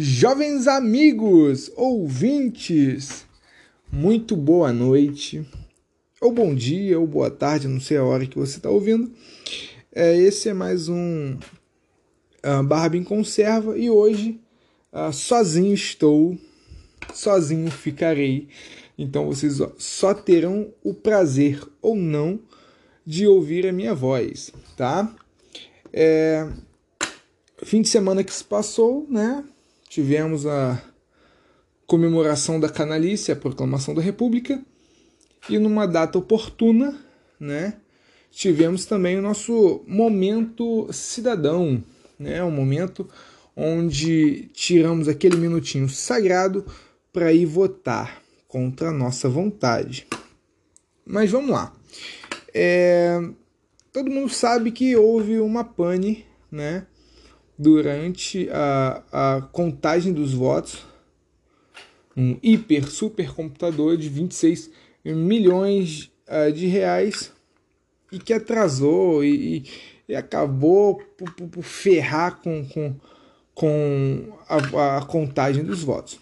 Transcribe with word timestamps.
Jovens 0.00 0.68
amigos, 0.68 1.72
ouvintes, 1.74 3.26
muito 3.90 4.36
boa 4.36 4.72
noite, 4.72 5.44
ou 6.20 6.30
bom 6.30 6.54
dia, 6.54 7.00
ou 7.00 7.04
boa 7.04 7.28
tarde, 7.28 7.66
não 7.66 7.80
sei 7.80 7.96
a 7.96 8.04
hora 8.04 8.24
que 8.24 8.38
você 8.38 8.58
está 8.58 8.70
ouvindo. 8.70 9.10
É, 9.92 10.16
esse 10.16 10.48
é 10.48 10.54
mais 10.54 10.88
um 10.88 11.32
uh, 11.34 12.62
Barba 12.62 12.96
em 12.96 13.02
Conserva 13.02 13.76
e 13.76 13.90
hoje 13.90 14.40
uh, 14.92 15.12
sozinho 15.12 15.74
estou, 15.74 16.38
sozinho 17.12 17.68
ficarei. 17.68 18.46
Então 18.96 19.26
vocês 19.26 19.60
só 19.78 20.14
terão 20.14 20.72
o 20.80 20.94
prazer 20.94 21.60
ou 21.82 21.96
não 21.96 22.38
de 23.04 23.26
ouvir 23.26 23.66
a 23.66 23.72
minha 23.72 23.96
voz, 23.96 24.52
tá? 24.76 25.12
É, 25.92 26.48
fim 27.64 27.82
de 27.82 27.88
semana 27.88 28.22
que 28.22 28.32
se 28.32 28.44
passou, 28.44 29.04
né? 29.10 29.44
Tivemos 29.88 30.46
a 30.46 30.80
comemoração 31.86 32.60
da 32.60 32.68
canalice, 32.68 33.32
a 33.32 33.36
proclamação 33.36 33.94
da 33.94 34.02
República, 34.02 34.62
e 35.48 35.58
numa 35.58 35.86
data 35.86 36.18
oportuna, 36.18 36.94
né? 37.40 37.74
Tivemos 38.30 38.84
também 38.84 39.18
o 39.18 39.22
nosso 39.22 39.82
momento 39.86 40.92
cidadão, 40.92 41.82
né? 42.18 42.44
Um 42.44 42.50
momento 42.50 43.08
onde 43.56 44.50
tiramos 44.52 45.08
aquele 45.08 45.36
minutinho 45.36 45.88
sagrado 45.88 46.64
para 47.12 47.32
ir 47.32 47.46
votar 47.46 48.22
contra 48.46 48.90
a 48.90 48.92
nossa 48.92 49.28
vontade. 49.28 50.06
Mas 51.04 51.30
vamos 51.30 51.50
lá. 51.50 51.72
É, 52.54 53.18
todo 53.92 54.10
mundo 54.10 54.28
sabe 54.32 54.70
que 54.70 54.94
houve 54.94 55.40
uma 55.40 55.64
pane, 55.64 56.24
né? 56.50 56.86
Durante 57.58 58.48
a, 58.52 59.02
a 59.12 59.42
contagem 59.42 60.12
dos 60.12 60.32
votos, 60.32 60.86
um 62.16 62.38
hiper 62.42 62.88
super 62.88 63.32
computador 63.32 63.96
de 63.96 64.08
26 64.08 64.70
milhões 65.04 66.10
uh, 66.28 66.52
de 66.52 66.66
reais 66.66 67.32
e 68.10 68.18
que 68.18 68.32
atrasou 68.32 69.24
e, 69.24 69.64
e 70.08 70.16
acabou 70.16 70.96
por, 71.16 71.32
por, 71.34 71.48
por, 71.48 71.62
ferrar 71.62 72.40
com, 72.42 72.64
com, 72.66 72.94
com 73.54 74.38
a, 74.48 74.98
a, 74.98 75.04
contagem 75.04 75.64
dos 75.64 75.82
votos. 75.82 76.18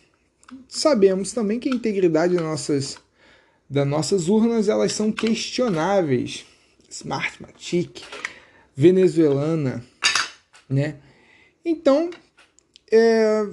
Sabemos 0.69 1.33
também 1.33 1.59
que 1.59 1.69
a 1.69 1.75
integridade 1.75 2.35
das 2.35 2.45
nossas, 2.45 2.99
das 3.69 3.87
nossas 3.87 4.29
urnas 4.29 4.69
elas 4.69 4.93
são 4.93 5.11
questionáveis. 5.11 6.45
Smartmatic, 6.89 8.03
venezuelana, 8.75 9.85
né? 10.69 10.97
Então, 11.69 12.11
é, 12.93 13.45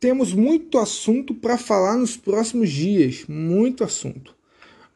temos 0.00 0.32
muito 0.32 0.78
assunto 0.78 1.32
para 1.32 1.56
falar 1.56 1.96
nos 1.96 2.16
próximos 2.16 2.68
dias, 2.68 3.24
muito 3.28 3.84
assunto. 3.84 4.34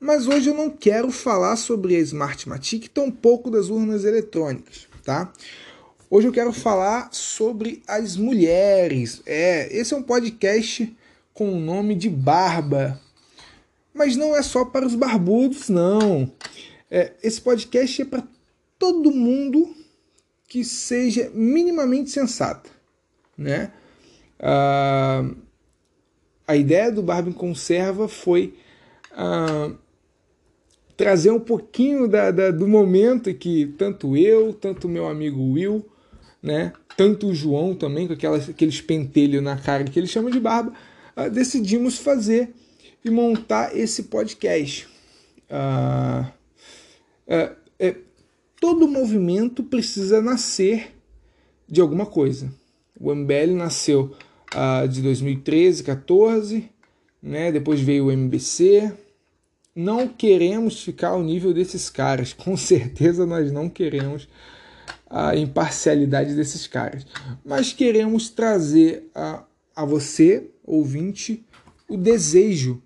Mas 0.00 0.26
hoje 0.26 0.50
eu 0.50 0.54
não 0.54 0.68
quero 0.68 1.12
falar 1.12 1.54
sobre 1.54 1.94
a 1.94 2.00
Smartmatic, 2.00 2.88
tampouco 2.88 3.52
das 3.52 3.68
urnas 3.68 4.04
eletrônicas, 4.04 4.88
tá? 5.04 5.32
Hoje 6.10 6.26
eu 6.26 6.32
quero 6.32 6.52
falar 6.52 7.08
sobre 7.12 7.84
as 7.86 8.16
mulheres. 8.16 9.22
É, 9.24 9.68
esse 9.70 9.94
é 9.94 9.96
um 9.96 10.02
podcast 10.02 10.92
com 11.32 11.52
o 11.52 11.60
nome 11.60 11.94
de 11.94 12.10
Barba. 12.10 13.00
Mas 13.94 14.16
não 14.16 14.34
é 14.34 14.42
só 14.42 14.64
para 14.64 14.84
os 14.84 14.96
barbudos, 14.96 15.68
não. 15.68 16.32
É, 16.90 17.12
esse 17.22 17.40
podcast 17.40 18.02
é 18.02 18.04
para 18.04 18.24
todo 18.76 19.12
mundo 19.12 19.77
que 20.48 20.64
seja 20.64 21.30
minimamente 21.34 22.10
sensato, 22.10 22.70
né? 23.36 23.70
Ah, 24.40 25.28
a 26.46 26.56
ideia 26.56 26.90
do 26.90 27.02
Barba 27.02 27.28
em 27.28 27.32
Conserva 27.32 28.08
foi 28.08 28.54
ah, 29.12 29.70
trazer 30.96 31.30
um 31.30 31.40
pouquinho 31.40 32.08
da, 32.08 32.30
da, 32.30 32.50
do 32.50 32.66
momento 32.66 33.32
que 33.34 33.66
tanto 33.78 34.16
eu, 34.16 34.52
tanto 34.52 34.88
meu 34.88 35.06
amigo 35.06 35.52
Will 35.52 35.84
né? 36.42 36.72
Tanto 36.96 37.28
o 37.28 37.34
João 37.34 37.74
também, 37.74 38.06
com 38.06 38.14
aqueles 38.14 38.80
pentelhos 38.80 39.42
na 39.42 39.56
cara 39.56 39.84
que 39.84 39.98
ele 39.98 40.06
chama 40.06 40.30
de 40.30 40.40
barba, 40.40 40.72
uh, 41.16 41.30
decidimos 41.30 41.98
fazer 41.98 42.54
e 43.04 43.10
montar 43.10 43.76
esse 43.76 44.04
podcast. 44.04 44.88
Uh, 45.50 46.26
uh, 47.28 47.56
todo 48.60 48.88
movimento 48.88 49.62
precisa 49.62 50.20
nascer 50.20 50.94
de 51.68 51.80
alguma 51.80 52.06
coisa. 52.06 52.52
O 52.98 53.14
MBL 53.14 53.54
nasceu 53.54 54.14
de 54.90 55.02
2013, 55.02 55.84
14, 55.84 56.68
né? 57.22 57.52
depois 57.52 57.80
veio 57.80 58.06
o 58.06 58.12
MBC. 58.12 58.92
Não 59.74 60.08
queremos 60.08 60.82
ficar 60.82 61.10
ao 61.10 61.22
nível 61.22 61.52
desses 61.52 61.88
caras, 61.88 62.32
com 62.34 62.56
certeza 62.56 63.24
nós 63.24 63.52
não 63.52 63.68
queremos 63.68 64.28
a 65.08 65.36
imparcialidade 65.36 66.34
desses 66.34 66.66
caras. 66.66 67.06
Mas 67.44 67.72
queremos 67.72 68.28
trazer 68.28 69.08
a, 69.14 69.44
a 69.74 69.84
você, 69.84 70.50
ouvinte, 70.64 71.44
o 71.88 71.96
desejo 71.96 72.82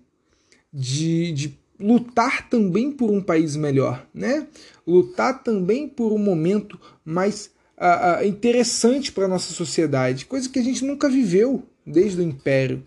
de, 0.71 1.31
de 1.33 1.62
lutar 1.83 2.49
também 2.49 2.89
por 2.89 3.11
um 3.11 3.21
país 3.21 3.57
melhor, 3.57 4.07
né? 4.13 4.47
Lutar 4.87 5.43
também 5.43 5.87
por 5.87 6.13
um 6.13 6.17
momento 6.17 6.79
mais 7.03 7.51
uh, 7.77 8.21
uh, 8.21 8.25
interessante 8.25 9.11
para 9.11 9.25
a 9.25 9.27
nossa 9.27 9.53
sociedade, 9.53 10.25
coisa 10.25 10.47
que 10.47 10.59
a 10.59 10.63
gente 10.63 10.85
nunca 10.85 11.09
viveu 11.09 11.61
desde 11.85 12.21
o 12.21 12.23
Império, 12.23 12.81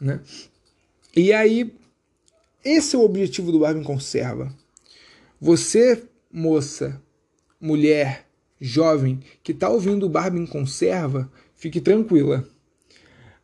né? 0.00 0.20
E 1.14 1.30
aí, 1.30 1.74
esse 2.64 2.96
é 2.96 2.98
o 2.98 3.04
objetivo 3.04 3.52
do 3.52 3.58
Barba 3.58 3.80
em 3.80 3.84
Conserva. 3.84 4.50
Você, 5.38 6.02
moça, 6.32 7.00
mulher, 7.60 8.26
jovem 8.58 9.20
que 9.42 9.52
está 9.52 9.68
ouvindo 9.68 10.06
o 10.06 10.10
Barba 10.10 10.38
em 10.38 10.46
Conserva, 10.46 11.30
fique 11.54 11.82
tranquila. 11.82 12.48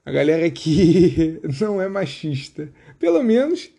A 0.05 0.11
galera 0.11 0.47
aqui 0.47 1.41
não 1.61 1.81
é 1.81 1.89
machista. 1.89 2.73
Pelo 2.99 3.23
menos 3.23 3.71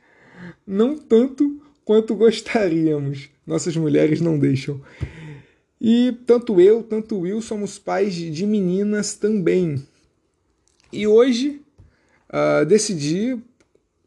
não 0.65 0.97
tanto 0.97 1.61
quanto 1.83 2.15
gostaríamos. 2.15 3.29
Nossas 3.45 3.75
mulheres 3.75 4.21
não 4.21 4.39
deixam. 4.39 4.81
E 5.79 6.17
tanto 6.25 6.59
eu, 6.59 6.81
tanto 6.83 7.19
Will 7.19 7.41
somos 7.41 7.77
pais 7.77 8.13
de 8.15 8.45
meninas 8.45 9.15
também. 9.15 9.85
E 10.91 11.05
hoje 11.05 11.61
uh, 12.29 12.65
decidi 12.65 13.37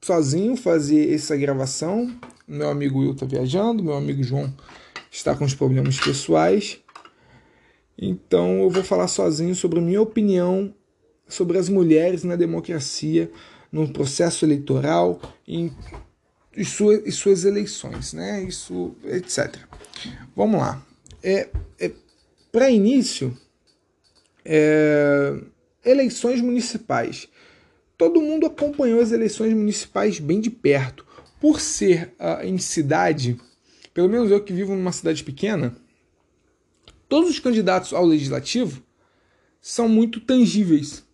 sozinho 0.00 0.56
fazer 0.56 1.12
essa 1.12 1.36
gravação. 1.36 2.10
Meu 2.46 2.68
amigo 2.68 3.00
Will 3.00 3.12
está 3.12 3.26
viajando, 3.26 3.84
meu 3.84 3.94
amigo 3.94 4.22
João 4.22 4.52
está 5.10 5.34
com 5.34 5.44
os 5.44 5.54
problemas 5.54 6.00
pessoais. 6.00 6.78
Então 7.96 8.62
eu 8.62 8.70
vou 8.70 8.82
falar 8.82 9.08
sozinho 9.08 9.54
sobre 9.54 9.78
a 9.78 9.82
minha 9.82 10.00
opinião 10.00 10.74
sobre 11.28 11.58
as 11.58 11.68
mulheres 11.68 12.24
na 12.24 12.34
democracia, 12.34 13.30
no 13.70 13.86
processo 13.92 14.44
eleitoral 14.44 15.20
e, 15.46 15.70
e, 16.56 16.64
sua, 16.64 16.94
e 17.06 17.12
suas 17.12 17.44
eleições, 17.44 18.12
né? 18.12 18.42
Isso, 18.42 18.94
etc. 19.04 19.56
Vamos 20.34 20.60
lá. 20.60 20.84
É, 21.22 21.48
é 21.78 21.92
Para 22.50 22.70
início, 22.70 23.36
é, 24.44 25.36
eleições 25.84 26.40
municipais. 26.40 27.28
Todo 27.96 28.22
mundo 28.22 28.46
acompanhou 28.46 29.00
as 29.00 29.12
eleições 29.12 29.52
municipais 29.52 30.20
bem 30.20 30.40
de 30.40 30.50
perto. 30.50 31.04
Por 31.40 31.60
ser 31.60 32.14
uh, 32.18 32.44
em 32.44 32.58
cidade, 32.58 33.38
pelo 33.94 34.08
menos 34.08 34.30
eu 34.30 34.42
que 34.42 34.52
vivo 34.52 34.74
numa 34.74 34.90
cidade 34.90 35.22
pequena, 35.22 35.76
todos 37.08 37.30
os 37.30 37.38
candidatos 37.38 37.92
ao 37.92 38.04
legislativo 38.04 38.82
são 39.60 39.88
muito 39.88 40.20
tangíveis. 40.20 41.04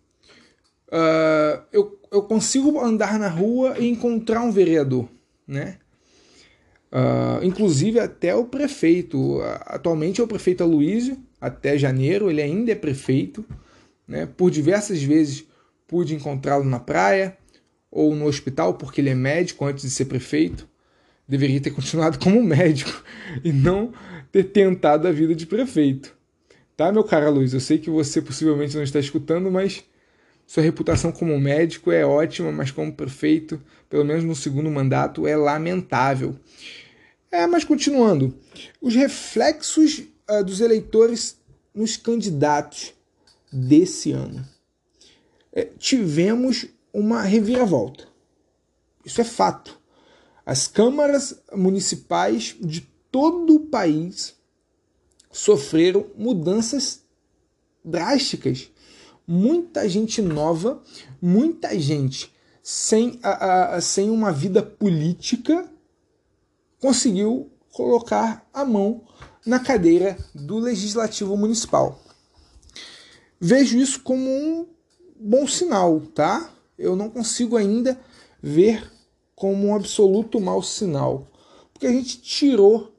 Uh, 0.87 1.61
eu, 1.71 1.99
eu 2.11 2.23
consigo 2.23 2.79
andar 2.79 3.19
na 3.19 3.27
rua 3.27 3.77
e 3.77 3.87
encontrar 3.87 4.41
um 4.41 4.51
vereador, 4.51 5.09
né? 5.47 5.77
Uh, 6.91 7.43
inclusive 7.43 7.99
até 7.99 8.33
o 8.35 8.45
prefeito. 8.45 9.41
Atualmente 9.65 10.21
é 10.21 10.23
o 10.23 10.27
prefeito 10.27 10.63
Aloysio, 10.63 11.17
até 11.41 11.77
janeiro 11.77 12.29
ele 12.29 12.41
ainda 12.41 12.71
é 12.71 12.75
prefeito. 12.75 13.45
Né? 14.07 14.25
Por 14.25 14.49
diversas 14.49 15.01
vezes 15.03 15.45
pude 15.87 16.15
encontrá-lo 16.15 16.63
na 16.63 16.79
praia 16.79 17.37
ou 17.91 18.15
no 18.15 18.25
hospital, 18.25 18.75
porque 18.75 19.01
ele 19.01 19.09
é 19.09 19.15
médico 19.15 19.65
antes 19.65 19.83
de 19.83 19.89
ser 19.89 20.05
prefeito. 20.05 20.67
Deveria 21.27 21.59
ter 21.59 21.71
continuado 21.75 22.19
como 22.19 22.41
médico 22.43 23.03
e 23.43 23.51
não 23.51 23.93
ter 24.31 24.45
tentado 24.45 25.07
a 25.07 25.11
vida 25.11 25.35
de 25.35 25.45
prefeito. 25.45 26.15
Tá, 26.75 26.91
meu 26.91 27.03
cara 27.03 27.29
Luiz? 27.29 27.53
Eu 27.53 27.59
sei 27.59 27.77
que 27.77 27.89
você 27.89 28.21
possivelmente 28.21 28.75
não 28.75 28.83
está 28.83 28.99
escutando, 28.99 29.49
mas 29.49 29.83
sua 30.45 30.61
reputação 30.61 31.11
como 31.11 31.39
médico 31.39 31.91
é 31.91 32.05
ótima, 32.05 32.51
mas 32.51 32.69
como 32.69 32.93
prefeito, 32.93 33.61
pelo 33.89 34.05
menos 34.05 34.23
no 34.23 34.35
segundo 34.35 34.69
mandato, 34.69 35.27
é 35.27 35.35
lamentável. 35.35 36.35
É, 37.31 37.45
mas 37.47 37.63
continuando, 37.63 38.37
os 38.81 38.95
reflexos 38.95 40.03
uh, 40.29 40.43
dos 40.43 40.61
eleitores 40.61 41.37
nos 41.73 41.97
candidatos 41.97 42.93
desse 43.51 44.11
ano. 44.11 44.45
é, 45.55 45.63
tivemos 45.79 46.67
uma 46.93 47.21
reviravolta. 47.21 48.07
Isso 49.03 49.21
é 49.21 49.23
fato. 49.23 49.79
As 50.45 50.67
câmaras 50.67 51.41
municipais 51.53 52.55
de 52.59 52.81
todo 53.09 53.55
o 53.55 53.59
país 53.61 54.35
sofreram 55.31 56.07
mudanças 56.17 57.01
drásticas. 57.83 58.69
Muita 59.25 59.87
gente 59.87 60.21
nova, 60.21 60.83
muita 61.21 61.79
gente 61.79 62.31
sem, 62.67 63.19
a, 63.21 63.75
a, 63.75 63.81
sem 63.81 64.09
uma 64.09 64.31
vida 64.31 64.63
política 64.63 65.71
conseguiu 66.81 67.51
colocar 67.71 68.43
a 68.51 68.65
mão 68.65 69.03
na 69.45 69.59
cadeira 69.59 70.17
do 70.33 70.57
legislativo 70.57 71.37
municipal. 71.37 72.01
Vejo 73.39 73.77
isso 73.77 74.01
como 74.01 74.27
um 74.27 74.67
bom 75.15 75.45
sinal, 75.45 76.01
tá? 76.15 76.49
Eu 76.75 76.95
não 76.95 77.07
consigo 77.07 77.55
ainda 77.55 77.99
ver 78.41 78.91
como 79.35 79.67
um 79.67 79.75
absoluto 79.75 80.41
mau 80.41 80.63
sinal, 80.63 81.27
porque 81.71 81.85
a 81.85 81.91
gente 81.91 82.19
tirou 82.19 82.91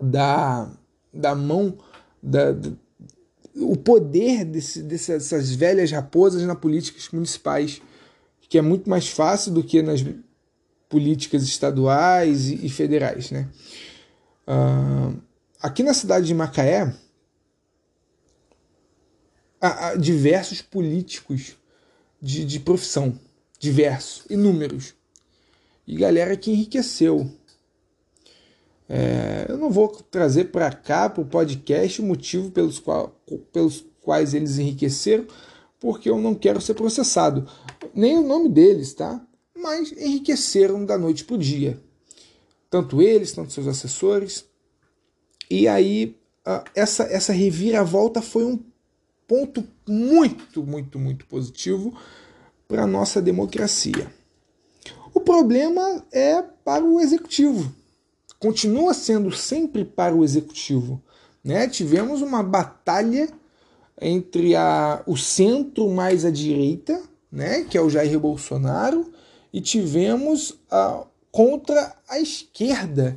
da, 0.00 0.70
da 1.12 1.34
mão 1.34 1.76
da, 2.22 2.52
da 2.52 2.70
o 3.56 3.76
poder 3.76 4.44
desse, 4.44 4.84
dessas 4.84 5.50
velhas 5.50 5.90
raposas 5.90 6.42
na 6.44 6.54
políticas 6.54 7.08
municipais, 7.10 7.82
que 8.52 8.58
é 8.58 8.60
muito 8.60 8.90
mais 8.90 9.08
fácil 9.08 9.50
do 9.50 9.64
que 9.64 9.80
nas 9.80 10.04
políticas 10.86 11.42
estaduais 11.42 12.50
e, 12.50 12.68
federais, 12.68 13.30
né? 13.30 13.48
Uh, 14.46 15.18
aqui 15.58 15.82
na 15.82 15.94
cidade 15.94 16.26
de 16.26 16.34
Macaé, 16.34 16.94
há, 19.58 19.88
há 19.88 19.96
diversos 19.96 20.60
políticos 20.60 21.56
de, 22.20 22.44
de 22.44 22.60
profissão, 22.60 23.18
diversos, 23.58 24.26
inúmeros, 24.28 24.92
e 25.86 25.96
galera 25.96 26.36
que 26.36 26.50
enriqueceu. 26.50 27.30
É, 28.86 29.46
eu 29.48 29.56
não 29.56 29.70
vou 29.70 29.88
trazer 29.88 30.50
para 30.50 30.70
cá, 30.70 31.08
para 31.08 31.22
o 31.22 31.26
podcast, 31.26 32.02
o 32.02 32.04
motivo 32.04 32.50
pelos, 32.50 32.78
qual, 32.78 33.18
pelos 33.50 33.82
quais 34.02 34.34
eles 34.34 34.58
enriqueceram, 34.58 35.26
porque 35.82 36.08
eu 36.08 36.16
não 36.16 36.32
quero 36.32 36.60
ser 36.60 36.74
processado. 36.74 37.44
Nem 37.92 38.16
o 38.16 38.22
nome 38.22 38.48
deles, 38.48 38.94
tá? 38.94 39.20
Mas 39.52 39.90
enriqueceram 39.90 40.86
da 40.86 40.96
noite 40.96 41.24
para 41.24 41.34
o 41.34 41.38
dia. 41.38 41.82
Tanto 42.70 43.02
eles, 43.02 43.32
tanto 43.32 43.52
seus 43.52 43.66
assessores. 43.66 44.44
E 45.50 45.66
aí, 45.66 46.16
essa, 46.72 47.02
essa 47.02 47.32
reviravolta 47.32 48.22
foi 48.22 48.44
um 48.44 48.60
ponto 49.26 49.66
muito, 49.84 50.62
muito, 50.62 51.00
muito 51.00 51.26
positivo 51.26 51.92
para 52.68 52.84
a 52.84 52.86
nossa 52.86 53.20
democracia. 53.20 54.08
O 55.12 55.20
problema 55.20 56.06
é 56.12 56.40
para 56.64 56.84
o 56.84 57.00
executivo. 57.00 57.74
Continua 58.38 58.94
sendo 58.94 59.32
sempre 59.32 59.84
para 59.84 60.14
o 60.14 60.22
executivo. 60.22 61.02
Né? 61.42 61.66
Tivemos 61.66 62.22
uma 62.22 62.40
batalha 62.40 63.28
entre 64.02 64.56
a, 64.56 65.02
o 65.06 65.16
centro 65.16 65.88
mais 65.90 66.24
à 66.24 66.30
direita, 66.30 67.00
né? 67.30 67.64
que 67.64 67.78
é 67.78 67.80
o 67.80 67.88
Jair 67.88 68.18
Bolsonaro, 68.18 69.10
e 69.52 69.60
tivemos 69.60 70.58
a, 70.70 71.04
contra 71.30 71.94
a 72.08 72.18
esquerda 72.18 73.16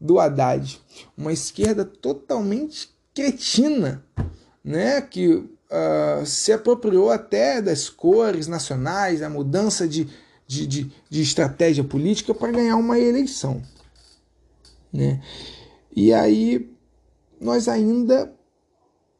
do 0.00 0.18
Haddad. 0.18 0.80
Uma 1.16 1.32
esquerda 1.32 1.84
totalmente 1.84 2.90
cretina, 3.12 4.04
né? 4.62 5.00
que 5.00 5.28
uh, 5.28 6.24
se 6.24 6.52
apropriou 6.52 7.10
até 7.10 7.60
das 7.60 7.88
cores 7.88 8.46
nacionais, 8.46 9.22
a 9.22 9.28
mudança 9.28 9.86
de, 9.86 10.08
de, 10.46 10.66
de, 10.66 10.92
de 11.08 11.22
estratégia 11.22 11.82
política 11.82 12.32
para 12.32 12.52
ganhar 12.52 12.76
uma 12.76 12.98
eleição. 12.98 13.62
Né? 14.92 15.20
E 15.94 16.12
aí 16.12 16.70
nós 17.40 17.68
ainda 17.68 18.32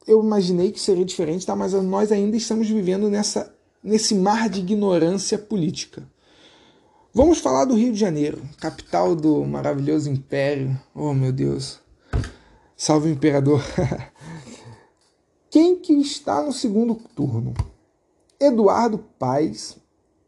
eu 0.07 0.23
imaginei 0.23 0.71
que 0.71 0.79
seria 0.79 1.05
diferente, 1.05 1.45
tá? 1.45 1.55
mas 1.55 1.73
nós 1.73 2.11
ainda 2.11 2.35
estamos 2.35 2.67
vivendo 2.69 3.09
nessa, 3.09 3.53
nesse 3.83 4.15
mar 4.15 4.49
de 4.49 4.59
ignorância 4.59 5.37
política. 5.37 6.03
Vamos 7.13 7.39
falar 7.39 7.65
do 7.65 7.75
Rio 7.75 7.91
de 7.91 7.99
Janeiro, 7.99 8.41
capital 8.57 9.15
do 9.15 9.43
maravilhoso 9.43 10.09
império. 10.09 10.79
Oh, 10.95 11.13
meu 11.13 11.31
Deus. 11.31 11.79
Salve 12.75 13.09
o 13.09 13.11
imperador. 13.11 13.61
Quem 15.51 15.75
que 15.75 15.93
está 15.93 16.41
no 16.41 16.53
segundo 16.53 16.95
turno? 16.95 17.53
Eduardo 18.39 18.97
Paes 19.19 19.77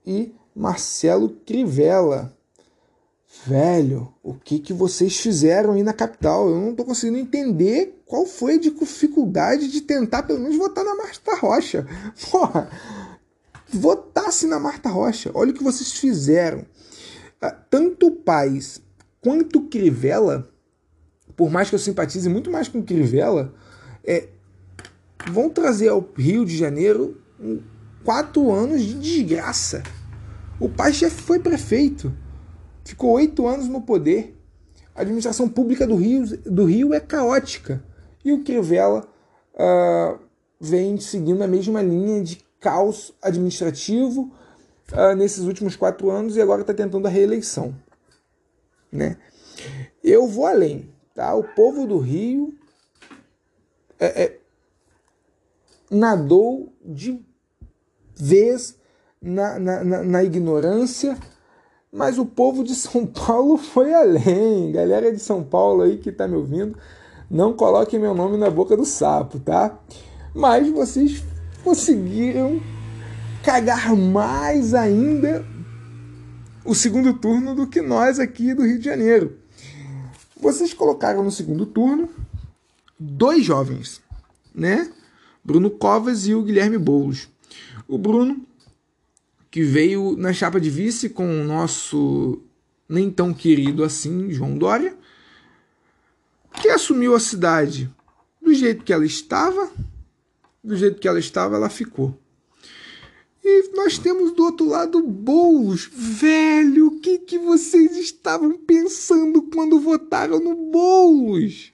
e 0.06 0.36
Marcelo 0.54 1.30
Crivella. 1.30 2.38
Velho, 3.46 4.14
o 4.22 4.34
que, 4.34 4.60
que 4.60 4.72
vocês 4.72 5.18
fizeram 5.20 5.74
aí 5.74 5.84
na 5.84 5.92
capital? 5.92 6.48
Eu 6.48 6.56
não 6.56 6.70
estou 6.72 6.86
conseguindo 6.86 7.18
entender 7.18 8.02
qual 8.06 8.26
foi 8.26 8.54
a 8.54 8.60
dificuldade 8.60 9.70
de 9.70 9.82
tentar 9.82 10.24
pelo 10.24 10.40
menos 10.40 10.56
votar 10.56 10.86
na 10.86 10.96
Marta 10.96 11.36
Rocha. 11.36 11.86
Porra, 12.32 12.70
votasse 13.68 14.46
na 14.46 14.60
Marta 14.60 14.88
Rocha. 14.88 15.32
Olha 15.34 15.52
o 15.52 15.54
que 15.54 15.64
vocês 15.64 15.92
fizeram. 15.94 16.66
Ah, 17.42 17.52
tanto 17.52 18.08
o 18.08 18.12
Paz 18.12 18.82
quanto 19.20 19.60
o 19.60 19.68
Crivella, 19.68 20.50
por 21.36 21.50
mais 21.50 21.70
que 21.70 21.76
eu 21.76 21.80
simpatize 21.80 22.30
muito 22.30 22.50
mais 22.50 22.70
com 22.70 22.80
o 22.80 22.84
Crivella, 22.84 23.54
é, 24.06 24.30
vão 25.30 25.50
trazer 25.50 25.90
ao 25.90 26.08
Rio 26.16 26.46
de 26.46 26.56
Janeiro 26.56 27.20
quatro 28.06 28.52
anos 28.52 28.82
de 28.82 28.94
desgraça. 28.94 29.84
O 30.60 30.70
Paz 30.70 30.96
já 30.96 31.10
foi 31.10 31.40
prefeito 31.40 32.14
ficou 32.84 33.12
oito 33.12 33.48
anos 33.48 33.68
no 33.68 33.82
poder. 33.82 34.38
A 34.96 35.02
administração 35.02 35.50
pública 35.50 35.88
do 35.88 35.96
Rio, 35.96 36.26
do 36.40 36.66
Rio 36.66 36.94
é 36.94 37.00
caótica. 37.00 37.84
E 38.24 38.32
o 38.32 38.44
Crivella 38.44 39.08
uh, 39.56 40.20
vem 40.60 41.00
seguindo 41.00 41.44
a 41.44 41.48
mesma 41.48 41.82
linha 41.82 42.24
de 42.24 42.40
caos 42.60 43.14
administrativo 43.22 44.32
uh, 44.92 45.16
nesses 45.16 45.44
últimos 45.44 45.76
quatro 45.76 46.10
anos 46.10 46.36
e 46.36 46.42
agora 46.42 46.62
está 46.62 46.74
tentando 46.74 47.08
a 47.08 47.10
reeleição. 47.10 47.76
Né? 48.92 49.18
Eu 50.04 50.28
vou 50.28 50.46
além. 50.46 50.90
Tá? 51.16 51.34
O 51.36 51.44
povo 51.44 51.86
do 51.86 51.98
Rio 51.98 52.54
é, 54.00 54.24
é, 54.24 54.40
nadou 55.90 56.72
de 56.84 57.20
vez 58.16 58.78
na, 59.22 59.60
na, 59.60 59.84
na, 59.84 60.04
na 60.04 60.24
ignorância 60.24 61.18
mas 61.94 62.18
o 62.18 62.26
povo 62.26 62.64
de 62.64 62.74
São 62.74 63.06
Paulo 63.06 63.56
foi 63.56 63.94
além. 63.94 64.72
Galera 64.72 65.12
de 65.12 65.20
São 65.20 65.44
Paulo 65.44 65.84
aí 65.84 65.98
que 65.98 66.10
está 66.10 66.28
me 66.28 66.36
ouvindo, 66.36 66.76
não 67.30 67.54
coloquem 67.54 68.00
meu 68.00 68.16
nome 68.16 68.36
na 68.36 68.50
boca 68.50 68.76
do 68.76 68.84
sapo, 68.84 69.40
tá? 69.40 69.78
Mas 70.34 70.68
vocês 70.72 71.24
conseguiram 71.64 72.60
cagar 73.44 73.96
mais 73.96 74.74
ainda 74.74 75.46
o 76.66 76.74
segundo 76.74 77.14
turno 77.14 77.54
do 77.54 77.68
que 77.68 77.82
nós 77.82 78.20
aqui 78.20 78.56
do 78.56 78.66
Rio 78.66 78.80
de 78.80 78.86
Janeiro. 78.86 79.38
Vocês 80.40 80.74
colocaram 80.74 81.24
no 81.24 81.32
segundo 81.32 81.66
turno 81.66 82.10
dois 83.00 83.46
jovens, 83.46 84.02
né? 84.54 84.92
Bruno 85.44 85.70
Covas 85.70 86.26
e 86.26 86.34
o 86.34 86.42
Guilherme 86.42 86.78
Boulos. 86.78 87.30
O 87.88 87.98
Bruno 87.98 88.42
que 89.54 89.62
veio 89.62 90.18
na 90.18 90.34
chapa 90.34 90.60
de 90.60 90.68
vice 90.68 91.10
com 91.10 91.28
o 91.28 91.44
nosso 91.44 92.42
nem 92.90 93.12
tão 93.12 93.32
querido 93.32 93.84
assim 93.84 94.32
João 94.32 94.58
Dória, 94.58 94.98
que 96.60 96.70
assumiu 96.70 97.14
a 97.14 97.20
cidade 97.20 97.88
do 98.42 98.52
jeito 98.52 98.84
que 98.84 98.92
ela 98.92 99.06
estava, 99.06 99.72
do 100.64 100.76
jeito 100.76 101.00
que 101.00 101.08
ela 101.08 101.20
estava, 101.20 101.56
ela 101.56 101.70
ficou. 101.70 102.18
E 103.44 103.70
nós 103.76 104.00
temos 104.00 104.32
do 104.32 104.44
outro 104.44 104.68
lado 104.68 105.04
Boulos. 105.04 105.88
Velho, 105.94 106.88
o 106.88 107.00
que, 107.00 107.20
que 107.20 107.38
vocês 107.38 107.96
estavam 107.96 108.58
pensando 108.58 109.44
quando 109.44 109.80
votaram 109.80 110.40
no 110.40 110.56
Boulos? 110.72 111.72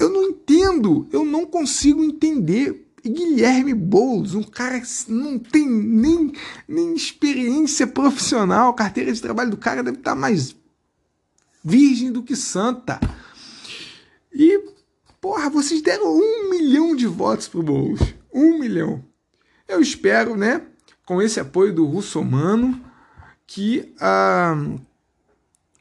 Eu 0.00 0.10
não 0.10 0.24
entendo, 0.24 1.06
eu 1.12 1.24
não 1.24 1.46
consigo 1.46 2.02
entender 2.02 2.83
Guilherme 3.08 3.74
Boulos, 3.74 4.34
um 4.34 4.42
cara 4.42 4.80
que 4.80 4.88
não 5.08 5.38
tem 5.38 5.68
nem, 5.68 6.32
nem 6.66 6.94
experiência 6.94 7.86
profissional, 7.86 8.70
a 8.70 8.74
carteira 8.74 9.12
de 9.12 9.20
trabalho 9.20 9.50
do 9.50 9.56
cara 9.56 9.82
deve 9.82 9.98
estar 9.98 10.14
mais 10.14 10.56
virgem 11.62 12.10
do 12.10 12.22
que 12.22 12.34
santa. 12.34 13.00
E, 14.32 14.60
porra, 15.20 15.50
vocês 15.50 15.82
deram 15.82 16.06
um 16.06 16.50
milhão 16.50 16.96
de 16.96 17.06
votos 17.06 17.48
pro 17.48 17.62
Boulos. 17.62 18.00
Um 18.32 18.58
milhão. 18.58 19.04
Eu 19.68 19.80
espero, 19.80 20.36
né, 20.36 20.62
com 21.06 21.20
esse 21.20 21.38
apoio 21.40 21.74
do 21.74 21.86
Russomano, 21.86 22.84
que 23.46 23.94
ah, 24.00 24.54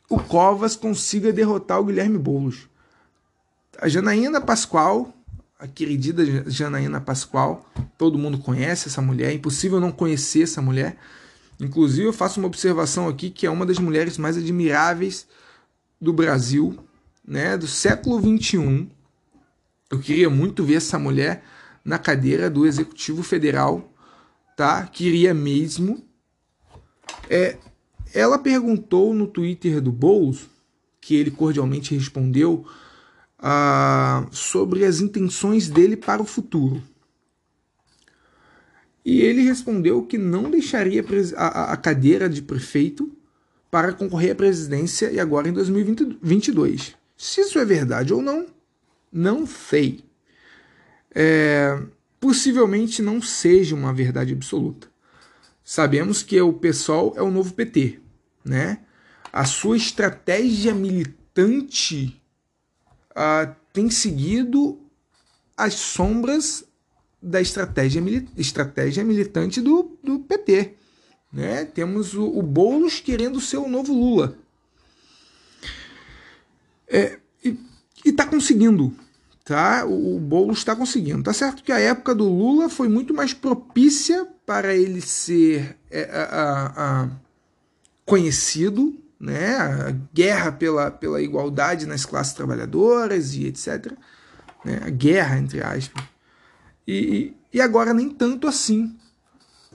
o 0.09 0.19
Covas 0.19 0.75
consiga 0.75 1.31
derrotar 1.31 1.79
o 1.79 1.85
Guilherme 1.85 2.17
Boulos. 2.17 2.67
A 3.79 3.87
Janaína 3.87 4.39
Pascoal 4.39 5.12
a 5.63 5.67
querida 5.67 6.49
Janaína 6.51 6.99
Pascoal. 6.99 7.65
Todo 7.97 8.17
mundo 8.17 8.37
conhece 8.37 8.89
essa 8.89 9.01
mulher, 9.01 9.31
é 9.31 9.33
impossível 9.33 9.79
não 9.79 9.93
conhecer 9.93 10.43
essa 10.43 10.61
mulher. 10.61 10.97
Inclusive, 11.57 12.05
eu 12.05 12.11
faço 12.11 12.41
uma 12.41 12.47
observação 12.47 13.07
aqui 13.07 13.29
que 13.29 13.45
é 13.47 13.49
uma 13.49 13.65
das 13.65 13.79
mulheres 13.79 14.17
mais 14.17 14.35
admiráveis 14.35 15.25
do 16.01 16.11
Brasil, 16.11 16.77
né, 17.25 17.57
do 17.57 17.65
século 17.65 18.19
21. 18.19 18.89
Eu 19.89 19.99
queria 19.99 20.29
muito 20.29 20.65
ver 20.65 20.75
essa 20.75 20.99
mulher 20.99 21.45
na 21.85 21.97
cadeira 21.97 22.49
do 22.49 22.65
Executivo 22.65 23.23
Federal, 23.23 23.89
tá? 24.57 24.85
Queria 24.85 25.33
mesmo. 25.33 26.03
É, 27.29 27.57
ela 28.13 28.37
perguntou 28.37 29.13
no 29.13 29.27
Twitter 29.27 29.79
do 29.79 29.93
Boulos, 29.93 30.49
que 30.99 31.15
ele 31.15 31.31
cordialmente 31.31 31.95
respondeu, 31.95 32.65
sobre 34.31 34.85
as 34.85 35.01
intenções 35.01 35.69
dele 35.69 35.97
para 35.97 36.21
o 36.21 36.25
futuro. 36.25 36.81
E 39.05 39.21
ele 39.21 39.41
respondeu 39.41 40.03
que 40.05 40.17
não 40.17 40.49
deixaria 40.49 41.03
a, 41.35 41.73
a 41.73 41.77
cadeira 41.77 42.29
de 42.29 42.41
prefeito 42.41 43.11
para 43.69 43.91
concorrer 43.91 44.31
à 44.31 44.35
presidência 44.35 45.11
e 45.11 45.19
agora 45.19 45.49
em 45.49 45.53
2022. 45.53 46.95
Se 47.17 47.41
isso 47.41 47.59
é 47.59 47.65
verdade 47.65 48.13
ou 48.13 48.21
não, 48.21 48.47
não 49.11 49.45
sei. 49.45 50.05
É, 51.13 51.81
possivelmente 52.19 53.01
não 53.01 53.21
seja 53.21 53.75
uma 53.75 53.93
verdade 53.93 54.33
absoluta. 54.33 54.87
Sabemos 55.63 56.23
que 56.23 56.39
o 56.41 56.53
PSOL 56.53 57.13
é 57.17 57.21
o 57.21 57.31
novo 57.31 57.53
PT, 57.53 57.99
né? 58.43 58.79
A 59.31 59.45
sua 59.45 59.75
estratégia 59.75 60.73
militante 60.73 62.21
uh, 63.15 63.55
tem 63.71 63.89
seguido 63.89 64.79
as 65.55 65.73
sombras 65.73 66.63
da 67.21 67.39
estratégia, 67.39 68.01
estratégia 68.37 69.03
militante 69.03 69.61
do, 69.61 69.97
do 70.03 70.19
PT. 70.19 70.73
Né? 71.31 71.65
Temos 71.65 72.13
o, 72.13 72.25
o 72.25 72.41
Boulos 72.41 72.99
querendo 72.99 73.39
ser 73.39 73.57
o 73.57 73.69
novo 73.69 73.93
Lula. 73.93 74.37
É, 76.87 77.17
e 77.43 77.57
está 78.05 78.25
conseguindo. 78.25 78.93
Tá? 79.43 79.85
O, 79.85 80.17
o 80.17 80.19
Boulos 80.19 80.59
está 80.59 80.75
conseguindo. 80.75 81.23
Tá 81.23 81.33
certo 81.33 81.63
que 81.63 81.71
a 81.71 81.79
época 81.79 82.13
do 82.13 82.27
Lula 82.27 82.69
foi 82.69 82.87
muito 82.87 83.13
mais 83.13 83.33
propícia 83.33 84.27
para 84.45 84.75
ele 84.75 85.01
ser 85.01 85.77
é, 85.89 86.03
a, 86.11 86.73
a, 86.75 87.09
conhecido, 88.05 88.93
né? 89.23 89.55
a 89.55 89.91
guerra 90.13 90.51
pela, 90.51 90.91
pela 90.91 91.21
igualdade 91.21 91.85
nas 91.85 92.05
classes 92.05 92.33
trabalhadoras 92.33 93.33
e 93.35 93.45
etc. 93.45 93.93
Né? 94.65 94.81
A 94.83 94.89
guerra, 94.89 95.37
entre 95.37 95.63
aspas. 95.63 96.03
E, 96.85 97.33
e 97.53 97.61
agora 97.61 97.93
nem 97.93 98.09
tanto 98.09 98.47
assim, 98.47 98.93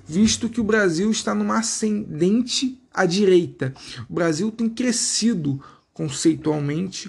visto 0.06 0.50
que 0.50 0.60
o 0.60 0.64
Brasil 0.64 1.10
está 1.10 1.34
numa 1.34 1.60
ascendente 1.60 2.78
à 2.92 3.06
direita. 3.06 3.72
O 4.08 4.12
Brasil 4.12 4.52
tem 4.52 4.68
crescido 4.68 5.64
conceitualmente 5.94 7.08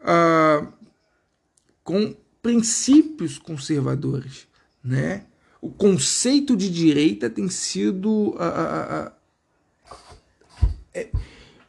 uh, 0.00 0.70
com 1.82 2.14
princípios 2.42 3.38
conservadores, 3.38 4.46
né? 4.84 5.24
O 5.62 5.70
conceito 5.70 6.56
de 6.56 6.70
direita 6.70 7.28
tem 7.28 7.48
sido 7.48 8.10
uh, 8.10 8.34
uh, 8.34 9.12
é, 10.94 11.08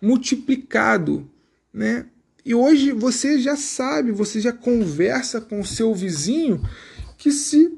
multiplicado, 0.01 1.29
né? 1.73 2.07
E 2.43 2.55
hoje 2.55 2.91
você 2.91 3.39
já 3.39 3.55
sabe, 3.55 4.11
você 4.11 4.41
já 4.41 4.51
conversa 4.51 5.39
com 5.39 5.59
o 5.59 5.65
seu 5.65 5.93
vizinho 5.93 6.61
que 7.17 7.31
se 7.31 7.77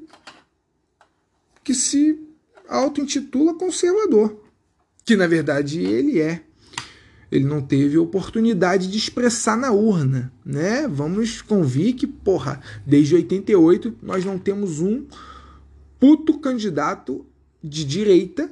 que 1.64 1.74
se 1.74 2.20
auto-intitula 2.68 3.54
conservador, 3.54 4.42
que 5.06 5.16
na 5.16 5.28
verdade 5.28 5.82
ele 5.82 6.20
é. 6.20 6.44
Ele 7.32 7.46
não 7.46 7.62
teve 7.62 7.98
oportunidade 7.98 8.88
de 8.88 8.98
expressar 8.98 9.58
na 9.58 9.72
urna, 9.72 10.32
né? 10.46 10.88
Vamos 10.88 11.42
convir 11.42 11.96
que, 11.96 12.06
porra, 12.06 12.62
desde 12.86 13.16
88 13.16 13.98
nós 14.04 14.24
não 14.24 14.38
temos 14.38 14.80
um 14.80 15.08
puto 16.00 16.38
candidato 16.38 17.26
de 17.64 17.84
direita 17.86 18.52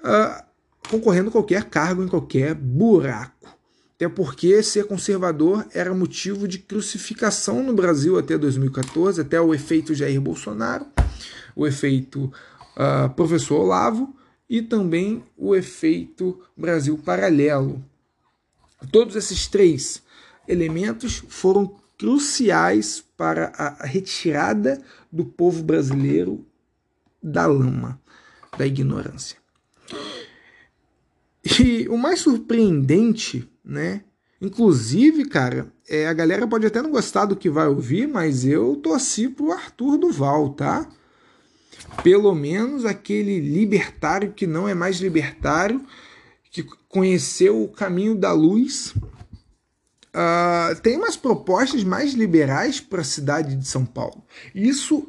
uh, 0.00 0.45
concorrendo 0.88 1.28
a 1.28 1.32
qualquer 1.32 1.64
cargo 1.64 2.02
em 2.02 2.08
qualquer 2.08 2.54
buraco. 2.54 3.56
Até 3.94 4.08
porque 4.08 4.62
ser 4.62 4.86
conservador 4.86 5.66
era 5.72 5.94
motivo 5.94 6.46
de 6.46 6.58
crucificação 6.58 7.62
no 7.62 7.72
Brasil 7.72 8.18
até 8.18 8.36
2014, 8.36 9.22
até 9.22 9.40
o 9.40 9.54
efeito 9.54 9.94
Jair 9.94 10.20
Bolsonaro, 10.20 10.86
o 11.54 11.66
efeito 11.66 12.30
uh, 12.76 13.08
Professor 13.14 13.58
Olavo 13.58 14.14
e 14.48 14.60
também 14.60 15.24
o 15.36 15.56
efeito 15.56 16.38
Brasil 16.54 16.98
Paralelo. 16.98 17.82
Todos 18.92 19.16
esses 19.16 19.46
três 19.46 20.02
elementos 20.46 21.24
foram 21.28 21.74
cruciais 21.98 23.02
para 23.16 23.46
a 23.56 23.86
retirada 23.86 24.82
do 25.10 25.24
povo 25.24 25.62
brasileiro 25.62 26.44
da 27.22 27.46
lama, 27.46 27.98
da 28.58 28.66
ignorância. 28.66 29.45
E 31.46 31.88
o 31.88 31.96
mais 31.96 32.20
surpreendente, 32.20 33.48
né? 33.64 34.02
Inclusive, 34.40 35.26
cara, 35.26 35.72
é, 35.88 36.08
a 36.08 36.12
galera 36.12 36.46
pode 36.46 36.66
até 36.66 36.82
não 36.82 36.90
gostar 36.90 37.24
do 37.26 37.36
que 37.36 37.48
vai 37.48 37.68
ouvir, 37.68 38.08
mas 38.08 38.44
eu 38.44 38.76
torci 38.76 39.28
pro 39.28 39.52
Arthur 39.52 39.96
Duval, 39.96 40.50
tá? 40.50 40.88
Pelo 42.02 42.34
menos 42.34 42.84
aquele 42.84 43.38
libertário 43.38 44.32
que 44.32 44.46
não 44.46 44.68
é 44.68 44.74
mais 44.74 45.00
libertário, 45.00 45.84
que 46.50 46.64
conheceu 46.88 47.62
o 47.62 47.68
caminho 47.68 48.14
da 48.14 48.32
luz, 48.32 48.94
uh, 50.16 50.80
tem 50.82 50.96
umas 50.96 51.16
propostas 51.16 51.84
mais 51.84 52.12
liberais 52.12 52.80
para 52.80 53.02
a 53.02 53.04
cidade 53.04 53.54
de 53.54 53.68
São 53.68 53.86
Paulo. 53.86 54.24
Isso 54.54 55.06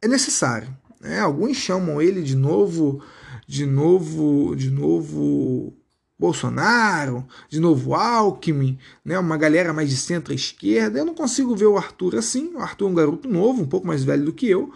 é 0.00 0.06
necessário. 0.06 0.68
Né? 1.00 1.18
Alguns 1.18 1.56
chamam 1.56 2.00
ele 2.00 2.22
de 2.22 2.36
novo, 2.36 3.02
de 3.46 3.66
novo, 3.66 4.54
de 4.54 4.70
novo 4.70 5.74
Bolsonaro, 6.18 7.26
de 7.48 7.58
novo 7.58 7.94
Alckmin, 7.94 8.78
né, 9.04 9.18
uma 9.18 9.36
galera 9.36 9.72
mais 9.72 9.90
de 9.90 9.96
centro-esquerda. 9.96 11.00
Eu 11.00 11.04
não 11.04 11.14
consigo 11.14 11.56
ver 11.56 11.66
o 11.66 11.76
Arthur 11.76 12.16
assim. 12.16 12.54
O 12.54 12.60
Arthur 12.60 12.86
é 12.86 12.90
um 12.90 12.94
garoto 12.94 13.28
novo, 13.28 13.62
um 13.62 13.68
pouco 13.68 13.86
mais 13.86 14.04
velho 14.04 14.24
do 14.24 14.32
que 14.32 14.48
eu, 14.48 14.72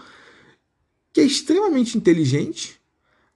que 1.12 1.20
é 1.20 1.24
extremamente 1.24 1.96
inteligente, 1.96 2.80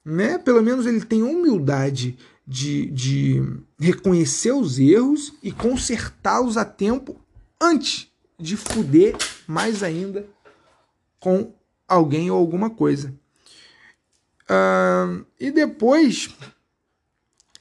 né? 0.05 0.39
Pelo 0.39 0.63
menos 0.63 0.87
ele 0.87 1.05
tem 1.05 1.23
humildade 1.23 2.19
de, 2.47 2.87
de 2.91 3.43
reconhecer 3.79 4.51
os 4.51 4.79
erros 4.81 5.33
e 5.41 5.53
consertá-los 5.53 6.57
a 6.57 6.65
tempo 6.65 7.21
antes 7.61 8.09
de 8.37 8.57
fuder 8.57 9.17
mais 9.47 9.85
ainda 9.85 10.27
com 11.21 11.55
alguém 11.87 12.31
ou 12.31 12.37
alguma 12.37 12.71
coisa. 12.71 13.15
Uh, 14.51 15.25
e 15.39 15.53
depois 15.53 16.29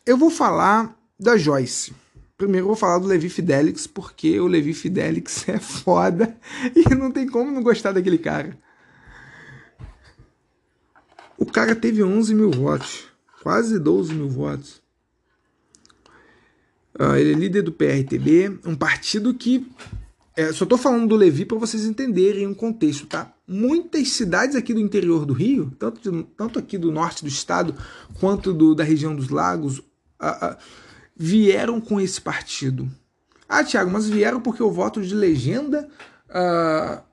eu 0.06 0.18
vou 0.18 0.32
falar 0.32 0.98
da 1.20 1.38
Joyce. 1.38 1.94
Primeiro 2.36 2.64
eu 2.64 2.70
vou 2.70 2.76
falar 2.76 2.98
do 2.98 3.06
Levi 3.06 3.30
Fidelix, 3.30 3.86
porque 3.86 4.40
o 4.40 4.48
Levi 4.48 4.74
Fidelix 4.74 5.46
é 5.50 5.60
foda 5.60 6.36
e 6.76 6.96
não 6.96 7.12
tem 7.12 7.28
como 7.28 7.52
não 7.52 7.62
gostar 7.62 7.92
daquele 7.92 8.18
cara. 8.18 8.58
O 11.38 11.46
cara 11.46 11.76
teve 11.76 12.04
11 12.04 12.34
mil 12.34 12.50
votos, 12.50 13.08
quase 13.44 13.78
12 13.78 14.14
mil 14.14 14.28
votos. 14.28 14.82
Uh, 17.00 17.16
ele 17.16 17.34
é 17.34 17.36
líder 17.36 17.62
do 17.62 17.72
PRTB, 17.72 18.60
um 18.66 18.76
partido 18.76 19.34
que. 19.34 19.70
É, 20.36 20.52
só 20.52 20.64
estou 20.64 20.78
falando 20.78 21.08
do 21.08 21.16
Levi 21.16 21.46
para 21.46 21.58
vocês 21.58 21.86
entenderem 21.86 22.48
o 22.48 22.56
contexto, 22.56 23.06
tá? 23.06 23.34
Muitas 23.52 24.10
cidades 24.10 24.56
aqui 24.56 24.74
do 24.74 24.80
interior 24.80 25.26
do 25.26 25.34
Rio, 25.34 25.72
tanto, 25.80 26.00
de, 26.00 26.24
tanto 26.38 26.60
aqui 26.60 26.78
do 26.78 26.92
norte 26.92 27.24
do 27.24 27.28
estado 27.28 27.76
quanto 28.20 28.54
do, 28.54 28.76
da 28.76 28.84
região 28.84 29.16
dos 29.16 29.30
lagos, 29.30 29.80
uh, 29.80 30.52
uh, 30.52 30.58
vieram 31.18 31.82
com 31.82 32.00
esse 32.00 32.22
partido. 32.22 32.90
Ah, 33.48 33.64
Tiago, 33.64 33.90
mas 33.90 34.08
vieram 34.08 34.40
porque 34.40 34.62
o 34.62 34.72
voto 34.72 35.02
de 35.02 35.16
legenda 35.16 35.90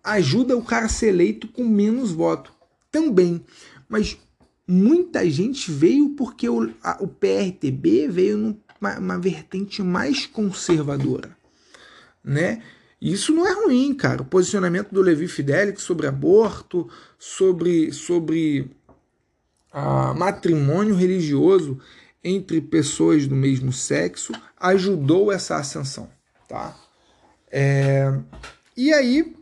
ajuda 0.04 0.54
o 0.54 0.62
cara 0.62 0.84
a 0.84 0.90
ser 0.90 1.08
eleito 1.08 1.48
com 1.48 1.64
menos 1.64 2.10
voto. 2.10 2.52
Também 2.92 3.42
mas 3.88 4.18
muita 4.66 5.28
gente 5.30 5.70
veio 5.70 6.10
porque 6.10 6.48
o, 6.48 6.72
a, 6.82 6.98
o 7.00 7.06
PRTB 7.06 8.08
veio 8.08 8.38
numa 8.38 8.98
uma 8.98 9.18
vertente 9.18 9.82
mais 9.82 10.26
conservadora, 10.26 11.36
né? 12.22 12.62
Isso 13.00 13.32
não 13.32 13.46
é 13.46 13.52
ruim, 13.52 13.94
cara. 13.94 14.22
O 14.22 14.26
posicionamento 14.26 14.90
do 14.90 15.02
Levi 15.02 15.28
Fidelix 15.28 15.82
sobre 15.82 16.06
aborto, 16.06 16.88
sobre, 17.18 17.92
sobre 17.92 18.70
ah, 19.72 20.14
matrimônio 20.14 20.94
religioso 20.94 21.78
entre 22.24 22.60
pessoas 22.60 23.26
do 23.26 23.36
mesmo 23.36 23.72
sexo 23.72 24.32
ajudou 24.58 25.30
essa 25.30 25.56
ascensão, 25.56 26.10
tá? 26.48 26.76
É... 27.50 28.12
E 28.76 28.92
aí 28.92 29.36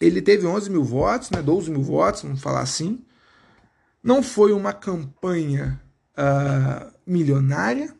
Ele 0.00 0.20
teve 0.20 0.46
11 0.46 0.70
mil 0.70 0.84
votos, 0.84 1.30
né, 1.30 1.40
12 1.40 1.70
mil 1.70 1.82
votos, 1.82 2.22
vamos 2.22 2.42
falar 2.42 2.60
assim. 2.60 3.04
Não 4.02 4.22
foi 4.22 4.52
uma 4.52 4.72
campanha 4.72 5.80
uh, 6.16 6.92
milionária, 7.06 7.94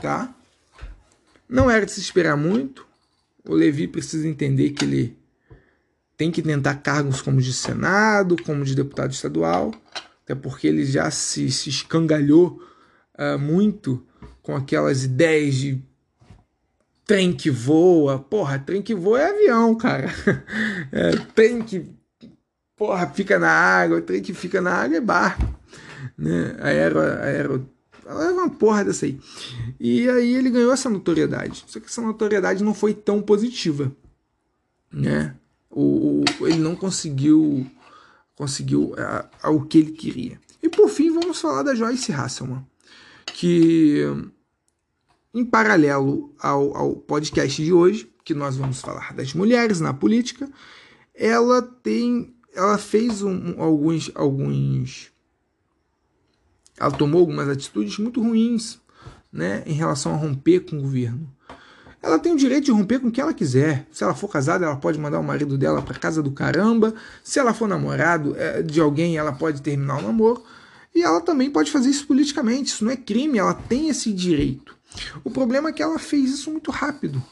tá? 0.00 0.34
Não 1.48 1.70
era 1.70 1.84
de 1.84 1.92
se 1.92 2.00
esperar 2.00 2.36
muito. 2.36 2.86
O 3.46 3.54
Levi 3.54 3.88
precisa 3.88 4.28
entender 4.28 4.70
que 4.70 4.84
ele 4.84 5.18
tem 6.16 6.30
que 6.30 6.42
tentar 6.42 6.74
cargos 6.76 7.22
como 7.22 7.40
de 7.40 7.52
Senado, 7.52 8.36
como 8.42 8.64
de 8.64 8.74
deputado 8.74 9.10
estadual, 9.10 9.72
até 10.22 10.34
porque 10.34 10.66
ele 10.66 10.84
já 10.84 11.10
se, 11.10 11.50
se 11.50 11.70
escangalhou 11.70 12.62
uh, 13.18 13.38
muito 13.38 14.06
com 14.42 14.54
aquelas 14.54 15.04
ideias 15.04 15.54
de 15.54 15.82
trem 17.06 17.32
que 17.32 17.50
voa. 17.50 18.18
Porra, 18.18 18.58
trem 18.58 18.82
que 18.82 18.94
voa 18.94 19.20
é 19.20 19.30
avião, 19.30 19.74
cara. 19.74 20.08
É, 20.92 21.12
trem 21.34 21.62
que 21.62 21.86
porra, 22.76 23.06
fica 23.08 23.38
na 23.38 23.50
água, 23.50 24.00
trem 24.00 24.22
que 24.22 24.34
fica 24.34 24.60
na 24.60 24.72
água 24.72 24.96
é 24.96 25.00
barco. 25.00 25.42
Né? 26.16 26.56
Aero, 26.60 27.00
aero, 27.00 27.70
é 28.06 28.30
uma 28.30 28.50
porra 28.50 28.84
dessa 28.84 29.06
aí. 29.06 29.18
E 29.78 30.08
aí 30.08 30.34
ele 30.34 30.50
ganhou 30.50 30.72
essa 30.72 30.88
notoriedade. 30.88 31.64
Só 31.66 31.80
que 31.80 31.86
essa 31.86 32.00
notoriedade 32.00 32.64
não 32.64 32.74
foi 32.74 32.94
tão 32.94 33.22
positiva. 33.22 33.92
Né? 34.92 35.34
O, 35.70 36.24
o 36.40 36.46
ele 36.46 36.58
não 36.58 36.74
conseguiu 36.74 37.66
conseguiu 38.34 38.94
uh, 38.94 39.50
o 39.50 39.66
que 39.66 39.78
ele 39.78 39.92
queria. 39.92 40.40
E 40.62 40.68
por 40.68 40.88
fim, 40.88 41.10
vamos 41.10 41.38
falar 41.38 41.62
da 41.62 41.74
Joyce 41.74 42.10
Hasselman, 42.10 42.64
que 43.26 44.02
em 45.34 45.44
paralelo 45.44 46.34
ao, 46.38 46.76
ao 46.76 46.96
podcast 46.96 47.62
de 47.62 47.72
hoje, 47.72 48.10
que 48.24 48.34
nós 48.34 48.56
vamos 48.56 48.80
falar 48.80 49.14
das 49.14 49.34
mulheres 49.34 49.80
na 49.80 49.92
política, 49.92 50.48
ela 51.14 51.60
tem, 51.60 52.34
ela 52.54 52.78
fez 52.78 53.22
um, 53.22 53.60
alguns, 53.60 54.10
alguns, 54.14 55.09
ela 56.80 56.90
tomou 56.90 57.20
algumas 57.20 57.46
atitudes 57.46 57.98
muito 57.98 58.22
ruins, 58.22 58.80
né, 59.30 59.62
em 59.66 59.74
relação 59.74 60.14
a 60.14 60.16
romper 60.16 60.60
com 60.60 60.78
o 60.78 60.80
governo. 60.80 61.30
Ela 62.02 62.18
tem 62.18 62.32
o 62.32 62.36
direito 62.36 62.64
de 62.64 62.70
romper 62.70 62.98
com 62.98 63.08
o 63.08 63.12
que 63.12 63.20
ela 63.20 63.34
quiser. 63.34 63.86
Se 63.92 64.02
ela 64.02 64.14
for 64.14 64.28
casada, 64.28 64.64
ela 64.64 64.76
pode 64.76 64.98
mandar 64.98 65.20
o 65.20 65.22
marido 65.22 65.58
dela 65.58 65.82
para 65.82 65.98
casa 65.98 66.22
do 66.22 66.32
caramba. 66.32 66.94
Se 67.22 67.38
ela 67.38 67.52
for 67.52 67.68
namorado 67.68 68.34
é, 68.38 68.62
de 68.62 68.80
alguém, 68.80 69.18
ela 69.18 69.32
pode 69.32 69.60
terminar 69.60 69.98
o 69.98 70.02
namoro. 70.02 70.42
E 70.94 71.02
ela 71.02 71.20
também 71.20 71.50
pode 71.50 71.70
fazer 71.70 71.90
isso 71.90 72.06
politicamente. 72.06 72.72
Isso 72.72 72.84
não 72.86 72.90
é 72.90 72.96
crime, 72.96 73.38
ela 73.38 73.52
tem 73.52 73.90
esse 73.90 74.14
direito. 74.14 74.74
O 75.22 75.30
problema 75.30 75.68
é 75.68 75.72
que 75.72 75.82
ela 75.82 75.98
fez 75.98 76.30
isso 76.30 76.50
muito 76.50 76.70
rápido. 76.70 77.22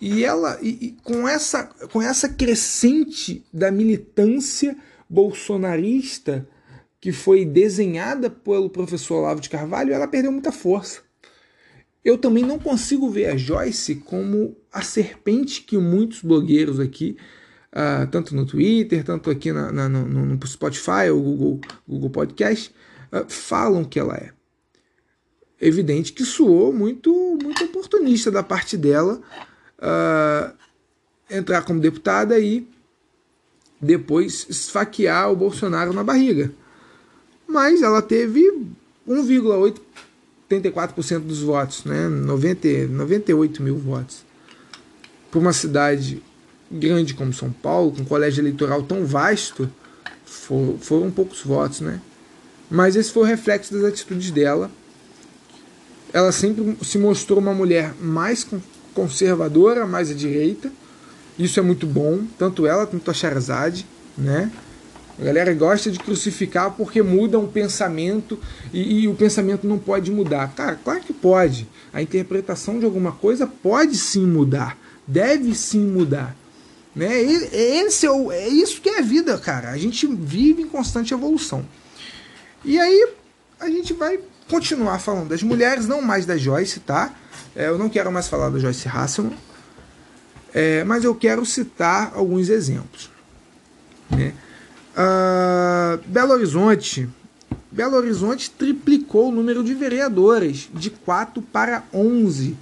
E 0.00 0.24
ela, 0.24 0.58
e, 0.60 0.68
e 0.68 0.96
com, 1.04 1.28
essa, 1.28 1.64
com 1.92 2.02
essa 2.02 2.28
crescente 2.28 3.46
da 3.52 3.70
militância 3.70 4.76
bolsonarista 5.08 6.46
que 7.04 7.12
foi 7.12 7.44
desenhada 7.44 8.30
pelo 8.30 8.70
professor 8.70 9.16
Olavo 9.16 9.38
de 9.38 9.50
Carvalho, 9.50 9.92
ela 9.92 10.08
perdeu 10.08 10.32
muita 10.32 10.50
força. 10.50 11.02
Eu 12.02 12.16
também 12.16 12.42
não 12.42 12.58
consigo 12.58 13.10
ver 13.10 13.26
a 13.26 13.36
Joyce 13.36 13.96
como 13.96 14.56
a 14.72 14.80
serpente 14.80 15.60
que 15.60 15.76
muitos 15.76 16.22
blogueiros 16.22 16.80
aqui, 16.80 17.18
uh, 17.74 18.06
tanto 18.10 18.34
no 18.34 18.46
Twitter, 18.46 19.04
tanto 19.04 19.28
aqui 19.28 19.52
na, 19.52 19.70
na, 19.70 19.86
no, 19.86 20.06
no, 20.06 20.46
Spotify 20.46 21.10
ou 21.12 21.20
Google, 21.20 21.60
Google 21.86 22.08
Podcast, 22.08 22.74
uh, 23.12 23.28
falam 23.28 23.84
que 23.84 24.00
ela 24.00 24.16
é 24.16 24.30
evidente 25.60 26.10
que 26.10 26.24
soou 26.24 26.72
muito, 26.72 27.12
muito 27.42 27.64
oportunista 27.64 28.30
da 28.30 28.42
parte 28.42 28.78
dela 28.78 29.20
uh, 29.78 30.56
entrar 31.28 31.66
como 31.66 31.80
deputada 31.80 32.38
e 32.38 32.66
depois 33.78 34.46
esfaquear 34.48 35.30
o 35.30 35.36
Bolsonaro 35.36 35.92
na 35.92 36.02
barriga. 36.02 36.63
Mas 37.46 37.82
ela 37.82 38.02
teve 38.02 38.42
1,84% 39.08 41.20
dos 41.20 41.40
votos, 41.40 41.84
né? 41.84 42.08
90, 42.08 42.88
98 42.88 43.62
mil 43.62 43.76
votos. 43.76 44.24
Para 45.30 45.40
uma 45.40 45.52
cidade 45.52 46.22
grande 46.70 47.14
como 47.14 47.32
São 47.32 47.52
Paulo, 47.52 47.92
com 47.92 48.02
um 48.02 48.04
colégio 48.04 48.40
eleitoral 48.40 48.82
tão 48.82 49.04
vasto, 49.04 49.70
for, 50.24 50.76
foram 50.80 51.10
poucos 51.10 51.42
votos, 51.42 51.80
né? 51.80 52.00
Mas 52.70 52.96
esse 52.96 53.12
foi 53.12 53.22
o 53.22 53.26
reflexo 53.26 53.74
das 53.74 53.84
atitudes 53.84 54.30
dela 54.30 54.70
ela 56.14 56.30
sempre 56.30 56.78
se 56.84 56.96
mostrou 56.96 57.40
uma 57.40 57.52
mulher 57.52 57.92
mais 58.00 58.46
conservadora, 58.94 59.84
mais 59.84 60.12
à 60.12 60.14
direita. 60.14 60.70
Isso 61.36 61.58
é 61.58 61.62
muito 61.62 61.88
bom, 61.88 62.20
tanto 62.38 62.68
ela 62.68 62.86
quanto 62.86 63.10
a 63.10 63.14
Charazade, 63.14 63.84
né? 64.16 64.48
A 65.18 65.22
galera 65.22 65.54
gosta 65.54 65.90
de 65.90 65.98
crucificar 65.98 66.72
porque 66.72 67.02
muda 67.02 67.38
um 67.38 67.46
pensamento 67.46 68.38
e, 68.72 69.02
e, 69.02 69.08
o 69.08 69.14
pensamento 69.14 69.66
não 69.66 69.78
pode 69.78 70.10
mudar. 70.10 70.52
Cara, 70.54 70.78
claro 70.82 71.00
que 71.00 71.12
pode. 71.12 71.68
A 71.92 72.02
interpretação 72.02 72.78
de 72.78 72.84
alguma 72.84 73.12
coisa 73.12 73.46
pode 73.46 73.96
sim 73.96 74.26
mudar, 74.26 74.76
deve 75.06 75.54
sim 75.54 75.86
mudar. 75.86 76.36
Né? 76.94 77.22
Esse 77.22 78.06
é, 78.06 78.10
o, 78.10 78.32
é 78.32 78.48
isso 78.48 78.80
que 78.80 78.88
é 78.88 78.98
a 78.98 79.02
vida, 79.02 79.38
cara. 79.38 79.70
A 79.70 79.78
gente 79.78 80.06
vive 80.06 80.62
em 80.62 80.68
constante 80.68 81.14
evolução. 81.14 81.64
E 82.64 82.78
aí 82.78 83.08
a 83.60 83.68
gente 83.68 83.92
vai 83.92 84.18
continuar 84.48 84.98
falando 84.98 85.28
das 85.28 85.42
mulheres, 85.42 85.86
não 85.86 86.02
mais 86.02 86.26
da 86.26 86.36
Joyce, 86.36 86.80
tá? 86.80 87.14
É, 87.54 87.68
eu 87.68 87.78
não 87.78 87.88
quero 87.88 88.10
mais 88.10 88.26
falar 88.26 88.50
da 88.50 88.58
Joyce 88.58 88.88
Hasselman, 88.88 89.36
é, 90.52 90.84
mas 90.84 91.04
eu 91.04 91.14
quero 91.14 91.44
citar 91.46 92.12
alguns 92.14 92.48
exemplos. 92.48 93.10
Né? 94.10 94.34
Uh, 94.94 96.00
Belo 96.06 96.32
Horizonte. 96.32 97.08
Belo 97.70 97.96
Horizonte 97.96 98.50
triplicou 98.50 99.28
o 99.28 99.32
número 99.32 99.64
de 99.64 99.74
vereadoras, 99.74 100.68
de 100.72 100.90
4 100.90 101.42
para 101.42 101.82
11. 101.92 102.56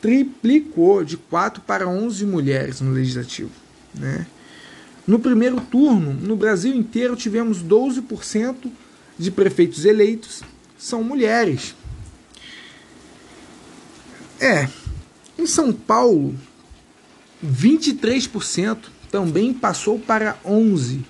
Triplicou 0.00 1.04
de 1.04 1.16
4 1.16 1.62
para 1.62 1.86
11 1.88 2.26
mulheres 2.26 2.80
no 2.80 2.90
legislativo. 2.90 3.50
Né? 3.94 4.26
No 5.06 5.18
primeiro 5.18 5.60
turno, 5.60 6.12
no 6.12 6.36
Brasil 6.36 6.74
inteiro, 6.74 7.14
tivemos 7.14 7.62
12% 7.62 8.70
de 9.16 9.30
prefeitos 9.30 9.84
eleitos 9.84 10.42
são 10.78 11.02
mulheres. 11.02 11.74
É, 14.40 14.68
em 15.36 15.46
São 15.46 15.72
Paulo, 15.72 16.36
23% 17.44 18.78
também 19.10 19.52
passou 19.52 19.98
para 19.98 20.38
11. 20.44 21.04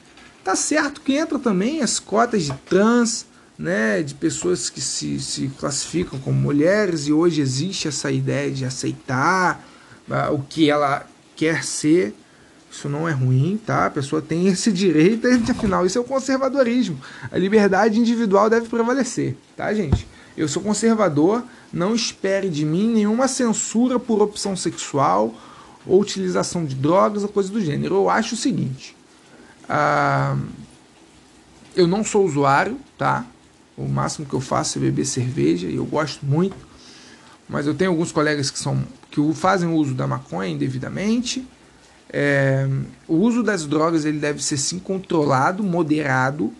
Tá 0.48 0.56
certo 0.56 1.02
que 1.02 1.14
entra 1.14 1.38
também 1.38 1.82
as 1.82 1.98
cotas 1.98 2.44
de 2.44 2.54
trans, 2.64 3.26
né, 3.58 4.02
de 4.02 4.14
pessoas 4.14 4.70
que 4.70 4.80
se, 4.80 5.20
se 5.20 5.48
classificam 5.48 6.18
como 6.18 6.40
mulheres 6.40 7.06
e 7.06 7.12
hoje 7.12 7.42
existe 7.42 7.86
essa 7.86 8.10
ideia 8.10 8.50
de 8.50 8.64
aceitar 8.64 9.62
uh, 10.08 10.32
o 10.32 10.42
que 10.48 10.70
ela 10.70 11.04
quer 11.36 11.62
ser. 11.62 12.14
Isso 12.72 12.88
não 12.88 13.06
é 13.06 13.12
ruim, 13.12 13.60
tá? 13.66 13.84
A 13.84 13.90
pessoa 13.90 14.22
tem 14.22 14.46
esse 14.46 14.72
direito, 14.72 15.28
afinal, 15.52 15.84
isso 15.84 15.98
é 15.98 16.00
o 16.00 16.04
conservadorismo. 16.04 16.98
A 17.30 17.36
liberdade 17.36 18.00
individual 18.00 18.48
deve 18.48 18.70
prevalecer, 18.70 19.36
tá, 19.54 19.74
gente? 19.74 20.08
Eu 20.34 20.48
sou 20.48 20.62
conservador, 20.62 21.44
não 21.70 21.94
espere 21.94 22.48
de 22.48 22.64
mim 22.64 22.90
nenhuma 22.90 23.28
censura 23.28 23.98
por 23.98 24.22
opção 24.22 24.56
sexual 24.56 25.34
ou 25.86 26.00
utilização 26.00 26.64
de 26.64 26.74
drogas 26.74 27.22
ou 27.22 27.28
coisa 27.28 27.52
do 27.52 27.60
gênero. 27.60 27.96
Eu 27.96 28.08
acho 28.08 28.34
o 28.34 28.38
seguinte: 28.38 28.96
ah, 29.68 30.36
eu 31.76 31.86
não 31.86 32.02
sou 32.02 32.24
usuário, 32.24 32.78
tá? 32.96 33.24
O 33.76 33.86
máximo 33.86 34.26
que 34.26 34.34
eu 34.34 34.40
faço 34.40 34.78
é 34.78 34.80
beber 34.82 35.04
cerveja 35.04 35.68
e 35.68 35.76
eu 35.76 35.84
gosto 35.84 36.24
muito, 36.24 36.56
mas 37.48 37.66
eu 37.66 37.74
tenho 37.74 37.90
alguns 37.90 38.12
colegas 38.12 38.50
que 38.50 38.58
são 38.58 38.82
que 39.10 39.20
fazem 39.34 39.68
uso 39.68 39.94
da 39.94 40.06
maconha 40.06 40.50
indevidamente 40.50 41.46
é, 42.10 42.66
o 43.06 43.16
uso 43.16 43.42
das 43.42 43.66
drogas 43.66 44.04
ele 44.04 44.18
deve 44.18 44.42
ser 44.42 44.56
sim 44.56 44.78
controlado, 44.78 45.62
moderado 45.62 46.52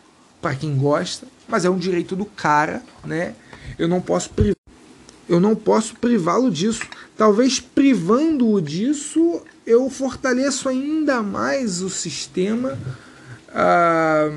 para 0.42 0.54
quem 0.54 0.76
gosta, 0.76 1.26
mas 1.48 1.64
é 1.64 1.70
um 1.70 1.78
direito 1.78 2.14
do 2.14 2.24
cara, 2.24 2.82
né? 3.04 3.34
Eu 3.78 3.88
não 3.88 4.00
posso 4.00 4.30
eu 5.28 5.38
não 5.38 5.54
posso 5.54 5.94
privá-lo 5.96 6.50
disso. 6.50 6.82
Talvez 7.16 7.60
privando-o 7.60 8.60
disso, 8.60 9.42
eu 9.66 9.90
fortaleço 9.90 10.68
ainda 10.68 11.22
mais 11.22 11.82
o 11.82 11.90
sistema, 11.90 12.78
ah, 13.50 14.30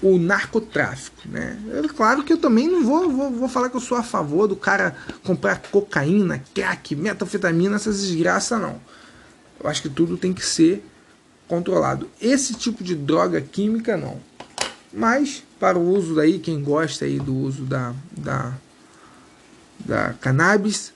o 0.00 0.18
narcotráfico. 0.18 1.28
Né? 1.28 1.58
É 1.82 1.88
claro 1.88 2.22
que 2.22 2.32
eu 2.32 2.38
também 2.38 2.68
não 2.68 2.84
vou, 2.84 3.10
vou, 3.10 3.30
vou, 3.30 3.48
falar 3.48 3.70
que 3.70 3.76
eu 3.76 3.80
sou 3.80 3.96
a 3.96 4.02
favor 4.02 4.46
do 4.46 4.54
cara 4.54 4.96
comprar 5.24 5.60
cocaína, 5.70 6.44
crack, 6.54 6.94
metanfetamina, 6.94 7.76
essas 7.76 8.02
desgraças, 8.02 8.60
não. 8.60 8.80
Eu 9.58 9.68
acho 9.68 9.82
que 9.82 9.88
tudo 9.88 10.16
tem 10.16 10.32
que 10.32 10.44
ser 10.44 10.84
controlado. 11.48 12.08
Esse 12.20 12.54
tipo 12.54 12.84
de 12.84 12.94
droga 12.94 13.40
química 13.40 13.96
não. 13.96 14.20
Mas 14.92 15.42
para 15.58 15.78
o 15.78 15.88
uso 15.88 16.14
daí, 16.14 16.38
quem 16.38 16.62
gosta 16.62 17.04
aí 17.04 17.18
do 17.18 17.34
uso 17.34 17.64
da, 17.64 17.92
da, 18.16 18.52
da 19.84 20.14
cannabis, 20.14 20.92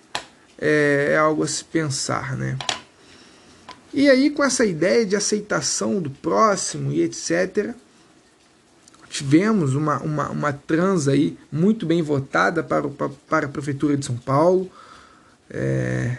é, 0.58 1.10
é 1.12 1.16
algo 1.16 1.42
a 1.42 1.46
se 1.46 1.64
pensar, 1.64 2.36
né? 2.36 2.56
E 3.92 4.08
aí, 4.08 4.30
com 4.30 4.44
essa 4.44 4.64
ideia 4.64 5.04
de 5.04 5.16
aceitação 5.16 6.00
do 6.00 6.10
próximo 6.10 6.92
e 6.92 7.02
etc., 7.02 7.74
tivemos 9.08 9.74
uma, 9.74 9.98
uma, 10.02 10.28
uma 10.28 10.52
trans 10.52 11.08
aí 11.08 11.38
muito 11.50 11.86
bem 11.86 12.02
votada 12.02 12.62
para, 12.62 12.86
o, 12.86 12.90
para 12.90 13.46
a 13.46 13.48
Prefeitura 13.48 13.96
de 13.96 14.04
São 14.04 14.16
Paulo. 14.16 14.70
É, 15.50 16.18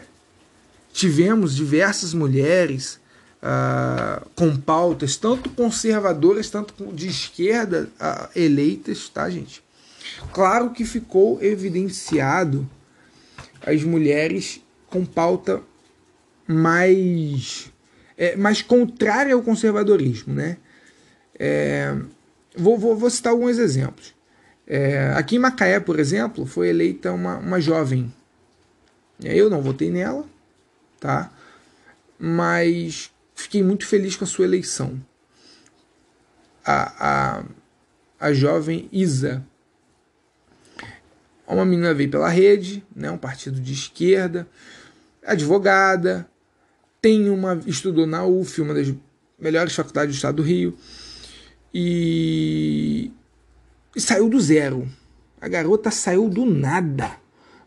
tivemos 0.91 1.55
diversas 1.55 2.13
mulheres 2.13 2.99
ah, 3.41 4.21
com 4.35 4.55
pautas, 4.55 5.15
tanto 5.15 5.49
conservadoras, 5.51 6.49
tanto 6.49 6.91
de 6.93 7.07
esquerda, 7.07 7.89
ah, 7.99 8.29
eleitas, 8.35 9.07
tá, 9.09 9.29
gente? 9.29 9.63
Claro 10.33 10.71
que 10.71 10.85
ficou 10.85 11.41
evidenciado 11.41 12.69
as 13.65 13.83
mulheres 13.83 14.61
com 14.87 15.05
pauta 15.05 15.61
mais, 16.47 17.71
é, 18.17 18.35
mais 18.35 18.61
contrária 18.61 19.33
ao 19.33 19.43
conservadorismo, 19.43 20.33
né? 20.33 20.57
É, 21.37 21.95
vou, 22.55 22.77
vou, 22.77 22.97
vou, 22.97 23.09
citar 23.09 23.31
alguns 23.31 23.57
exemplos. 23.57 24.15
É, 24.67 25.13
aqui 25.15 25.35
em 25.35 25.39
Macaé, 25.39 25.79
por 25.79 25.99
exemplo, 25.99 26.45
foi 26.45 26.69
eleita 26.69 27.11
uma, 27.11 27.37
uma 27.37 27.61
jovem. 27.61 28.13
Eu 29.23 29.49
não 29.49 29.61
votei 29.61 29.89
nela, 29.89 30.25
tá? 30.99 31.31
Mas 32.17 33.11
fiquei 33.35 33.63
muito 33.63 33.85
feliz 33.85 34.15
com 34.15 34.23
a 34.23 34.27
sua 34.27 34.45
eleição. 34.45 34.99
A, 36.65 37.39
a, 37.39 37.43
a 38.19 38.33
jovem 38.33 38.89
Isa. 38.91 39.45
Uma 41.49 41.65
menina 41.65 41.93
veio 41.95 42.11
pela 42.11 42.29
rede, 42.29 42.85
né, 42.95 43.09
um 43.09 43.17
partido 43.17 43.59
de 43.59 43.73
esquerda, 43.73 44.47
advogada, 45.25 46.29
tem 47.01 47.27
uma 47.29 47.59
estudou 47.65 48.05
na 48.05 48.23
UF, 48.23 48.61
uma 48.61 48.73
das 48.73 48.93
melhores 49.39 49.73
faculdades 49.73 50.13
do 50.13 50.17
estado 50.17 50.35
do 50.35 50.43
Rio, 50.43 50.77
e, 51.73 53.11
e 53.95 54.01
saiu 54.01 54.29
do 54.29 54.39
zero. 54.39 54.87
A 55.41 55.47
garota 55.47 55.89
saiu 55.89 56.29
do 56.29 56.45
nada. 56.45 57.17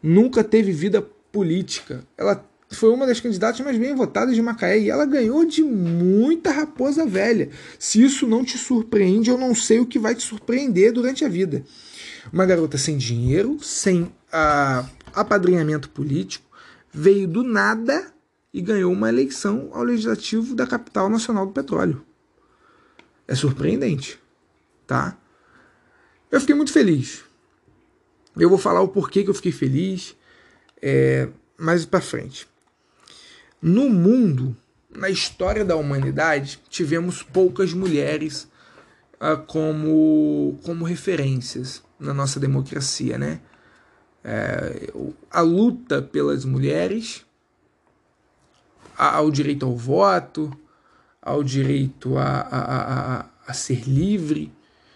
Nunca 0.02 0.44
teve 0.44 0.70
vida 0.70 1.02
política. 1.32 2.04
Ela 2.16 2.44
foi 2.70 2.90
uma 2.90 3.06
das 3.06 3.20
candidatas 3.20 3.60
mais 3.60 3.78
bem 3.78 3.94
votadas 3.94 4.34
de 4.34 4.42
Macaé 4.42 4.78
e 4.78 4.90
ela 4.90 5.06
ganhou 5.06 5.44
de 5.44 5.62
muita 5.62 6.50
raposa 6.50 7.06
velha. 7.06 7.50
Se 7.78 8.02
isso 8.02 8.26
não 8.26 8.44
te 8.44 8.58
surpreende, 8.58 9.30
eu 9.30 9.38
não 9.38 9.54
sei 9.54 9.80
o 9.80 9.86
que 9.86 9.98
vai 9.98 10.14
te 10.14 10.22
surpreender 10.22 10.92
durante 10.92 11.24
a 11.24 11.28
vida. 11.28 11.64
Uma 12.30 12.44
garota 12.44 12.76
sem 12.76 12.98
dinheiro, 12.98 13.58
sem 13.62 14.12
ah, 14.30 14.86
apadrinhamento 15.14 15.88
político, 15.88 16.44
veio 16.92 17.26
do 17.26 17.42
nada 17.42 18.12
e 18.52 18.60
ganhou 18.60 18.92
uma 18.92 19.08
eleição 19.08 19.70
ao 19.72 19.82
legislativo 19.82 20.54
da 20.54 20.66
capital 20.66 21.08
nacional 21.08 21.46
do 21.46 21.52
petróleo. 21.52 22.04
É 23.26 23.34
surpreendente, 23.34 24.20
tá? 24.86 25.16
Eu 26.30 26.40
fiquei 26.40 26.54
muito 26.54 26.72
feliz. 26.72 27.24
Eu 28.36 28.48
vou 28.48 28.58
falar 28.58 28.80
o 28.82 28.88
porquê 28.88 29.24
que 29.24 29.30
eu 29.30 29.34
fiquei 29.34 29.52
feliz 29.52 30.16
é, 30.80 31.28
mais 31.58 31.84
para 31.84 32.00
frente. 32.00 32.46
No 33.60 33.88
mundo, 33.88 34.56
na 34.90 35.08
história 35.08 35.64
da 35.64 35.76
humanidade, 35.76 36.60
tivemos 36.68 37.22
poucas 37.22 37.72
mulheres 37.72 38.48
como, 39.46 40.58
como 40.64 40.84
referências 40.84 41.82
na 41.98 42.12
nossa 42.12 42.40
democracia, 42.40 43.16
né? 43.16 43.40
É, 44.24 44.92
a 45.30 45.40
luta 45.40 46.02
pelas 46.02 46.44
mulheres, 46.44 47.24
ao 48.96 49.30
direito 49.30 49.66
ao 49.66 49.76
voto, 49.76 50.52
ao 51.20 51.42
direito 51.42 52.18
a, 52.18 52.40
a, 52.40 53.20
a, 53.20 53.26
a 53.46 53.52
ser 53.52 53.88
livre, 53.88 54.52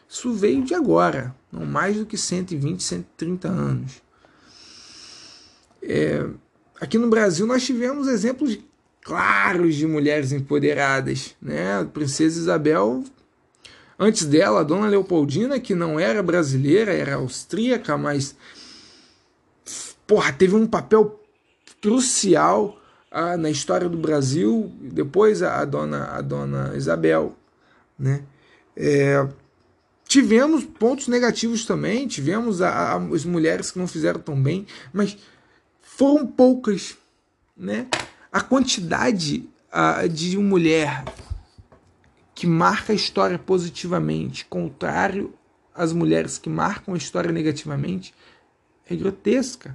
isso 0.09 0.33
veio 0.33 0.63
de 0.65 0.75
agora, 0.75 1.35
não 1.51 1.65
mais 1.65 1.97
do 1.97 2.07
que 2.07 2.17
120, 2.17 2.83
130 2.83 3.49
anos. 3.49 4.03
É, 5.83 6.29
aqui 6.81 6.99
no 6.99 7.09
Brasil 7.09 7.47
nós 7.47 7.65
tivemos 7.65 8.09
exemplos 8.09 8.59
claros 9.03 9.77
de 9.77 9.87
mulheres 9.87 10.33
empoderadas, 10.33 11.37
né? 11.41 11.79
A 11.81 11.85
princesa 11.85 12.41
Isabel, 12.41 13.05
antes 13.99 14.27
dela, 14.27 14.61
a 14.61 14.65
dona 14.65 14.89
Leopoldina, 14.89 15.61
que 15.61 15.75
não 15.75 15.99
era 15.99 16.23
brasileira, 16.23 16.93
era 16.93 17.17
austríaca, 17.17 17.97
mas 17.97 18.37
porra, 20.07 20.33
teve 20.33 20.55
um 20.55 20.67
papel 20.67 21.21
crucial 21.81 22.81
ah, 23.11 23.37
na 23.37 23.51
história 23.51 23.89
do 23.89 23.99
Brasil. 23.99 24.73
Depois 24.81 25.43
a, 25.43 25.61
a, 25.61 25.65
dona 25.65 26.05
a 26.13 26.21
dona 26.21 26.73
Isabel, 26.77 27.37
né? 27.99 28.23
É, 28.77 29.27
tivemos 30.07 30.65
pontos 30.65 31.09
negativos 31.09 31.65
também, 31.65 32.07
tivemos 32.07 32.61
a, 32.63 32.69
a, 32.71 32.97
as 32.97 33.25
mulheres 33.25 33.71
que 33.71 33.79
não 33.79 33.89
fizeram 33.89 34.21
tão 34.21 34.41
bem, 34.41 34.67
mas 34.93 35.17
foram 35.81 36.27
poucas, 36.27 36.97
né? 37.57 37.87
A 38.31 38.41
quantidade 38.41 39.49
uh, 39.73 40.09
de 40.09 40.37
mulher 40.37 41.05
que 42.37 42.47
marca 42.47 42.93
a 42.93 42.95
história 42.95 43.39
positivamente, 43.39 44.45
contrário 44.45 45.33
às 45.75 45.95
mulheres 45.95 46.37
que 46.37 46.51
marcam 46.51 46.93
a 46.93 46.99
história 46.99 47.33
negativamente, 47.33 48.15
é 48.89 48.95
grotesca. 48.95 49.75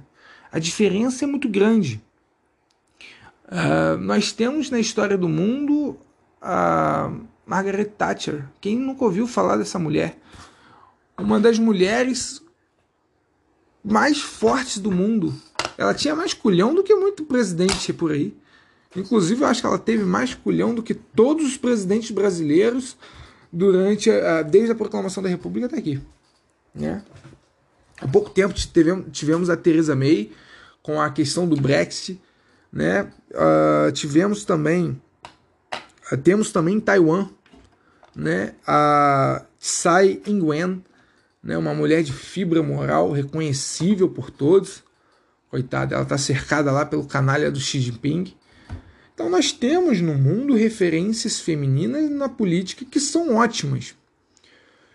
A 0.50 0.60
diferença 0.60 1.24
é 1.24 1.26
muito 1.26 1.48
grande. 1.48 2.00
Uh, 3.48 3.98
nós 3.98 4.30
temos 4.30 4.70
na 4.70 4.78
história 4.78 5.18
do 5.18 5.28
mundo 5.28 5.98
a 6.40 7.12
Margaret 7.44 7.86
Thatcher. 7.86 8.46
Quem 8.60 8.78
nunca 8.78 9.04
ouviu 9.04 9.26
falar 9.26 9.56
dessa 9.56 9.78
mulher? 9.80 10.16
Uma 11.18 11.40
das 11.40 11.58
mulheres 11.58 12.40
mais 13.82 14.20
fortes 14.20 14.78
do 14.78 14.92
mundo 14.92 15.34
ela 15.76 15.94
tinha 15.94 16.14
mais 16.14 16.32
culhão 16.32 16.72
do 16.72 16.84
que 16.84 16.94
muito 16.94 17.24
presidente 17.24 17.92
por 17.92 18.12
aí. 18.12 18.32
Inclusive, 18.94 19.42
eu 19.42 19.46
acho 19.46 19.60
que 19.60 19.66
ela 19.66 19.78
teve 19.78 20.04
mais 20.04 20.34
culhão 20.34 20.74
do 20.74 20.82
que 20.82 20.94
todos 20.94 21.46
os 21.46 21.56
presidentes 21.56 22.10
brasileiros 22.10 22.96
durante 23.52 24.10
a, 24.10 24.42
desde 24.42 24.72
a 24.72 24.74
proclamação 24.74 25.22
da 25.22 25.28
República 25.28 25.66
até 25.66 25.78
aqui. 25.78 26.00
Né? 26.74 27.02
Há 28.00 28.08
pouco 28.08 28.30
tempo 28.30 28.54
tivemos 29.10 29.50
a 29.50 29.56
Theresa 29.56 29.94
May 29.94 30.30
com 30.82 31.00
a 31.00 31.10
questão 31.10 31.48
do 31.48 31.56
Brexit. 31.56 32.20
Né? 32.72 33.02
Uh, 33.30 33.92
tivemos 33.92 34.44
também 34.44 35.00
uh, 36.10 36.16
temos 36.16 36.50
também 36.50 36.76
em 36.76 36.80
Taiwan 36.80 37.28
né? 38.14 38.54
a 38.66 39.44
Tsai 39.58 40.20
Ing-wen, 40.26 40.82
né? 41.42 41.56
uma 41.56 41.74
mulher 41.74 42.02
de 42.02 42.12
fibra 42.12 42.62
moral 42.62 43.10
reconhecível 43.10 44.08
por 44.08 44.30
todos. 44.30 44.82
Coitada, 45.50 45.94
ela 45.94 46.04
está 46.04 46.16
cercada 46.16 46.72
lá 46.72 46.86
pelo 46.86 47.04
canalha 47.04 47.50
do 47.50 47.60
Xi 47.60 47.78
Jinping. 47.78 48.34
Então 49.22 49.30
nós 49.30 49.52
temos 49.52 50.00
no 50.00 50.14
mundo 50.14 50.52
referências 50.52 51.38
femininas 51.38 52.10
na 52.10 52.28
política 52.28 52.84
que 52.84 52.98
são 52.98 53.36
ótimas. 53.36 53.94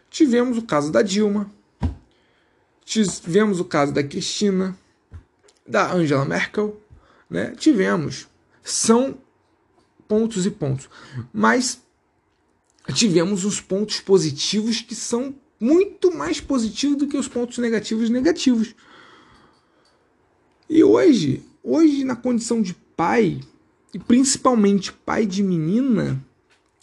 Tivemos 0.09 0.57
o 0.57 0.63
caso 0.63 0.91
da 0.91 1.01
Dilma, 1.01 1.49
tivemos 2.83 3.61
o 3.61 3.63
caso 3.63 3.93
da 3.93 4.03
Cristina, 4.03 4.77
da 5.65 5.93
Angela 5.93 6.25
Merkel, 6.25 6.77
né? 7.29 7.55
Tivemos. 7.55 8.27
São 8.61 9.17
pontos 10.09 10.45
e 10.45 10.51
pontos. 10.51 10.89
Mas 11.31 11.81
tivemos 12.93 13.45
os 13.45 13.61
pontos 13.61 14.01
positivos 14.01 14.81
que 14.81 14.93
são 14.93 15.33
muito 15.57 16.13
mais 16.13 16.41
positivos 16.41 16.97
do 16.97 17.07
que 17.07 17.15
os 17.15 17.29
pontos 17.29 17.59
negativos 17.59 18.09
negativos. 18.09 18.75
E 20.69 20.83
hoje, 20.83 21.45
hoje 21.63 22.03
na 22.03 22.17
condição 22.17 22.61
de 22.61 22.73
pai, 22.73 23.39
e 23.93 23.99
principalmente 23.99 24.91
pai 24.91 25.25
de 25.25 25.41
menina, 25.41 26.21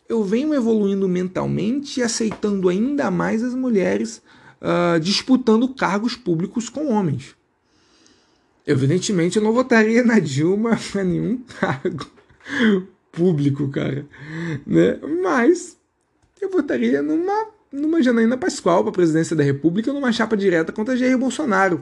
eu 0.08 0.22
venho 0.24 0.54
evoluindo 0.54 1.08
mentalmente 1.08 2.00
e 2.00 2.02
aceitando 2.02 2.68
ainda 2.68 3.10
mais 3.10 3.42
as 3.42 3.54
mulheres 3.54 4.22
uh, 4.60 4.98
disputando 5.00 5.68
cargos 5.68 6.16
públicos 6.16 6.68
com 6.68 6.92
homens. 6.92 7.34
Evidentemente, 8.66 9.36
eu 9.36 9.42
não 9.42 9.52
votaria 9.52 10.02
na 10.02 10.18
Dilma 10.18 10.78
para 10.90 11.04
nenhum 11.04 11.38
cargo 11.60 12.06
público, 13.12 13.68
cara. 13.68 14.06
Né? 14.66 14.98
Mas 15.22 15.76
eu 16.40 16.50
votaria 16.50 17.02
numa, 17.02 17.48
numa 17.70 18.02
Janaína 18.02 18.36
Pascoal 18.36 18.82
para 18.82 18.90
a 18.90 18.94
presidência 18.94 19.36
da 19.36 19.44
República, 19.44 19.92
numa 19.92 20.12
chapa 20.12 20.36
direta 20.36 20.72
contra 20.72 20.96
Jair 20.96 21.18
Bolsonaro 21.18 21.80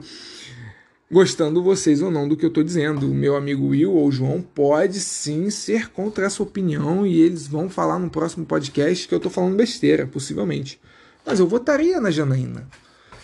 gostando 1.13 1.63
vocês 1.63 2.01
ou 2.01 2.11
não 2.11 2.27
do 2.27 2.35
que 2.35 2.43
eu 2.43 2.49
estou 2.49 2.63
dizendo. 2.63 3.09
O 3.09 3.13
meu 3.13 3.35
amigo 3.35 3.67
Will 3.67 3.93
ou 3.93 4.11
João 4.11 4.41
pode 4.41 4.99
sim 4.99 5.49
ser 5.49 5.91
contra 5.91 6.25
essa 6.25 6.41
opinião 6.41 7.05
e 7.05 7.21
eles 7.21 7.47
vão 7.47 7.69
falar 7.69 7.99
no 7.99 8.09
próximo 8.09 8.45
podcast 8.45 9.07
que 9.07 9.13
eu 9.13 9.17
estou 9.17 9.31
falando 9.31 9.55
besteira, 9.55 10.07
possivelmente. 10.07 10.81
Mas 11.25 11.39
eu 11.39 11.47
votaria 11.47 12.01
na 12.01 12.11
Janaína. 12.11 12.67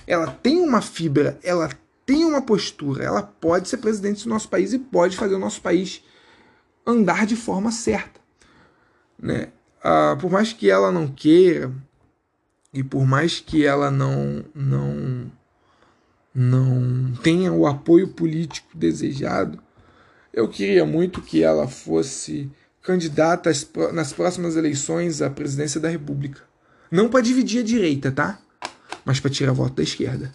Ela 0.07 0.27
tem 0.27 0.59
uma 0.61 0.81
fibra, 0.81 1.37
ela 1.43 1.69
tem 2.05 2.23
uma 2.23 2.41
postura, 2.41 3.03
ela 3.03 3.21
pode 3.23 3.67
ser 3.67 3.77
presidente 3.77 4.23
do 4.23 4.29
nosso 4.29 4.47
país 4.47 4.71
e 4.71 4.79
pode 4.79 5.17
fazer 5.17 5.35
o 5.35 5.39
nosso 5.39 5.61
país 5.61 6.03
andar 6.85 7.25
de 7.25 7.35
forma 7.35 7.71
certa. 7.71 8.19
né? 9.17 9.49
Ah, 9.83 10.15
por 10.19 10.29
mais 10.31 10.53
que 10.53 10.69
ela 10.69 10.91
não 10.91 11.07
queira 11.07 11.71
e 12.73 12.83
por 12.83 13.05
mais 13.05 13.39
que 13.39 13.65
ela 13.65 13.89
não 13.89 14.43
não 14.53 15.31
não 16.41 17.11
tenha 17.21 17.51
o 17.51 17.67
apoio 17.67 18.07
político 18.07 18.69
desejado, 18.73 19.61
eu 20.31 20.47
queria 20.47 20.85
muito 20.85 21.21
que 21.21 21.43
ela 21.43 21.67
fosse 21.67 22.49
candidata 22.81 23.51
nas 23.91 24.13
próximas 24.13 24.55
eleições 24.55 25.21
à 25.21 25.29
presidência 25.29 25.81
da 25.81 25.89
República. 25.89 26.41
Não 26.89 27.09
para 27.09 27.19
dividir 27.19 27.59
a 27.59 27.65
direita, 27.65 28.09
tá? 28.09 28.39
Mas 29.03 29.19
para 29.19 29.29
tirar 29.29 29.51
voto 29.51 29.75
da 29.75 29.83
esquerda. 29.83 30.33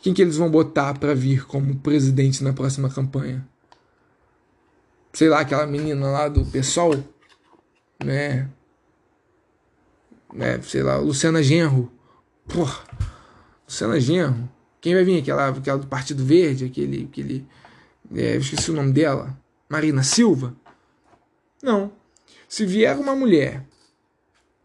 Quem 0.00 0.12
que 0.12 0.20
eles 0.20 0.36
vão 0.36 0.50
botar 0.50 0.98
para 0.98 1.14
vir 1.14 1.46
como 1.46 1.76
presidente 1.76 2.44
na 2.44 2.52
próxima 2.52 2.90
campanha? 2.90 3.48
Sei 5.14 5.30
lá, 5.30 5.40
aquela 5.40 5.66
menina 5.66 6.06
lá 6.06 6.28
do 6.28 6.44
PSOL, 6.44 7.02
né? 8.04 8.46
né? 10.34 10.60
Sei 10.62 10.82
lá, 10.82 10.98
Luciana 10.98 11.42
Genro. 11.42 11.90
Porra, 12.46 12.84
Luciana 13.68 14.00
Genro. 14.00 14.48
Quem 14.80 14.94
vai 14.94 15.04
vir? 15.04 15.20
Aquela, 15.20 15.48
aquela 15.50 15.78
do 15.78 15.86
Partido 15.86 16.24
Verde, 16.24 16.64
aquele. 16.64 17.04
aquele 17.04 17.46
é, 18.14 18.36
eu 18.36 18.40
esqueci 18.40 18.70
o 18.70 18.74
nome 18.74 18.92
dela. 18.92 19.38
Marina 19.68 20.02
Silva? 20.02 20.56
Não. 21.62 21.92
Se 22.48 22.64
vier 22.64 22.96
uma 22.96 23.14
mulher 23.14 23.62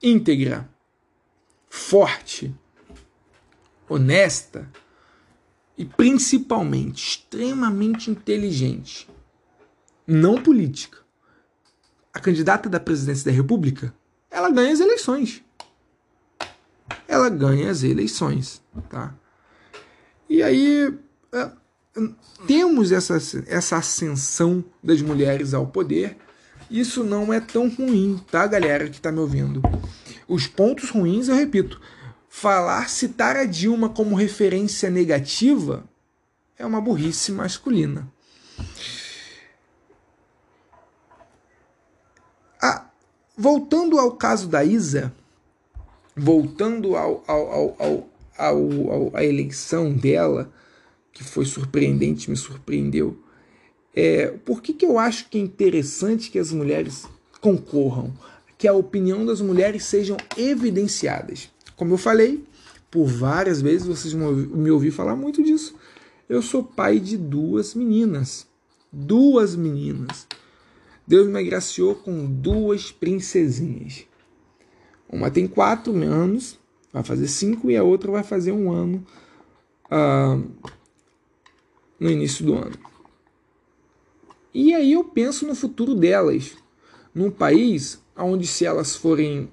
íntegra, 0.01 0.69
forte, 1.69 2.55
honesta 3.89 4.69
e 5.77 5.83
principalmente 5.83 7.03
extremamente 7.05 8.09
inteligente, 8.09 9.09
não 10.07 10.41
política, 10.41 10.99
a 12.13 12.19
candidata 12.19 12.69
da 12.69 12.79
presidência 12.79 13.25
da 13.25 13.35
República, 13.35 13.93
ela 14.29 14.49
ganha 14.49 14.71
as 14.71 14.79
eleições. 14.79 15.43
Ela 17.07 17.29
ganha 17.29 17.69
as 17.69 17.83
eleições, 17.83 18.61
tá? 18.89 19.13
E 20.29 20.41
aí 20.41 20.93
é, 21.31 21.51
temos 22.47 22.91
essa, 22.91 23.17
essa 23.47 23.77
ascensão 23.77 24.63
das 24.83 25.01
mulheres 25.01 25.53
ao 25.53 25.67
poder. 25.67 26.17
Isso 26.69 27.03
não 27.03 27.31
é 27.31 27.39
tão 27.39 27.69
ruim, 27.69 28.19
tá, 28.31 28.47
galera 28.47 28.89
que 28.89 28.95
está 28.95 29.11
me 29.11 29.19
ouvindo? 29.19 29.61
Os 30.27 30.47
pontos 30.47 30.89
ruins, 30.89 31.27
eu 31.27 31.35
repito, 31.35 31.79
falar, 32.29 32.89
citar 32.89 33.35
a 33.35 33.45
Dilma 33.45 33.89
como 33.89 34.15
referência 34.15 34.89
negativa 34.89 35.83
é 36.57 36.65
uma 36.65 36.81
burrice 36.81 37.31
masculina. 37.31 38.11
Ah, 42.61 42.85
voltando 43.37 43.99
ao 43.99 44.13
caso 44.13 44.47
da 44.47 44.63
Isa, 44.63 45.13
voltando 46.15 46.95
ao, 46.95 47.23
ao, 47.27 47.75
ao, 47.79 48.09
ao, 48.37 49.11
à 49.15 49.23
eleição 49.23 49.93
dela, 49.93 50.51
que 51.11 51.23
foi 51.23 51.45
surpreendente, 51.45 52.29
me 52.29 52.37
surpreendeu. 52.37 53.17
É, 53.95 54.27
por 54.43 54.61
que, 54.61 54.73
que 54.73 54.85
eu 54.85 54.97
acho 54.97 55.29
que 55.29 55.37
é 55.37 55.41
interessante 55.41 56.31
que 56.31 56.39
as 56.39 56.51
mulheres 56.51 57.05
concorram? 57.39 58.11
Que 58.57 58.67
a 58.67 58.73
opinião 58.73 59.25
das 59.25 59.41
mulheres 59.41 59.85
sejam 59.85 60.17
evidenciadas. 60.37 61.49
Como 61.75 61.93
eu 61.93 61.97
falei, 61.97 62.43
por 62.89 63.05
várias 63.05 63.61
vezes 63.61 63.85
vocês 63.87 64.13
me 64.13 64.71
ouviram 64.71 64.95
falar 64.95 65.15
muito 65.15 65.43
disso. 65.43 65.75
Eu 66.29 66.41
sou 66.41 66.63
pai 66.63 66.99
de 66.99 67.17
duas 67.17 67.75
meninas. 67.75 68.47
Duas 68.91 69.55
meninas. 69.55 70.27
Deus 71.05 71.27
me 71.27 71.39
agraciou 71.39 71.95
com 71.95 72.25
duas 72.25 72.91
princesinhas. 72.91 74.05
Uma 75.13 75.29
tem 75.29 75.47
quatro 75.47 75.93
anos, 75.93 76.57
vai 76.91 77.03
fazer 77.03 77.27
cinco, 77.27 77.69
e 77.69 77.77
a 77.77 77.83
outra 77.83 78.11
vai 78.11 78.23
fazer 78.23 78.51
um 78.51 78.71
ano. 78.71 79.05
Uh, 79.85 80.49
no 81.99 82.09
início 82.09 82.43
do 82.43 82.55
ano. 82.55 82.75
E 84.53 84.73
aí 84.73 84.93
eu 84.93 85.03
penso 85.03 85.45
no 85.45 85.53
futuro 85.53 85.93
delas, 85.93 86.57
num 87.13 87.29
país 87.29 88.01
onde 88.17 88.47
se 88.47 88.65
elas 88.65 88.95
forem 88.95 89.49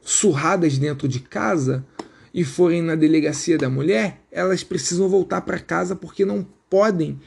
surradas 0.00 0.78
dentro 0.78 1.06
de 1.06 1.20
casa 1.20 1.86
e 2.34 2.44
forem 2.44 2.82
na 2.82 2.94
delegacia 2.94 3.56
da 3.56 3.70
mulher, 3.70 4.20
elas 4.30 4.64
precisam 4.64 5.08
voltar 5.08 5.42
para 5.42 5.60
casa 5.60 5.94
porque 5.94 6.24
não 6.24 6.46
podem 6.68 7.20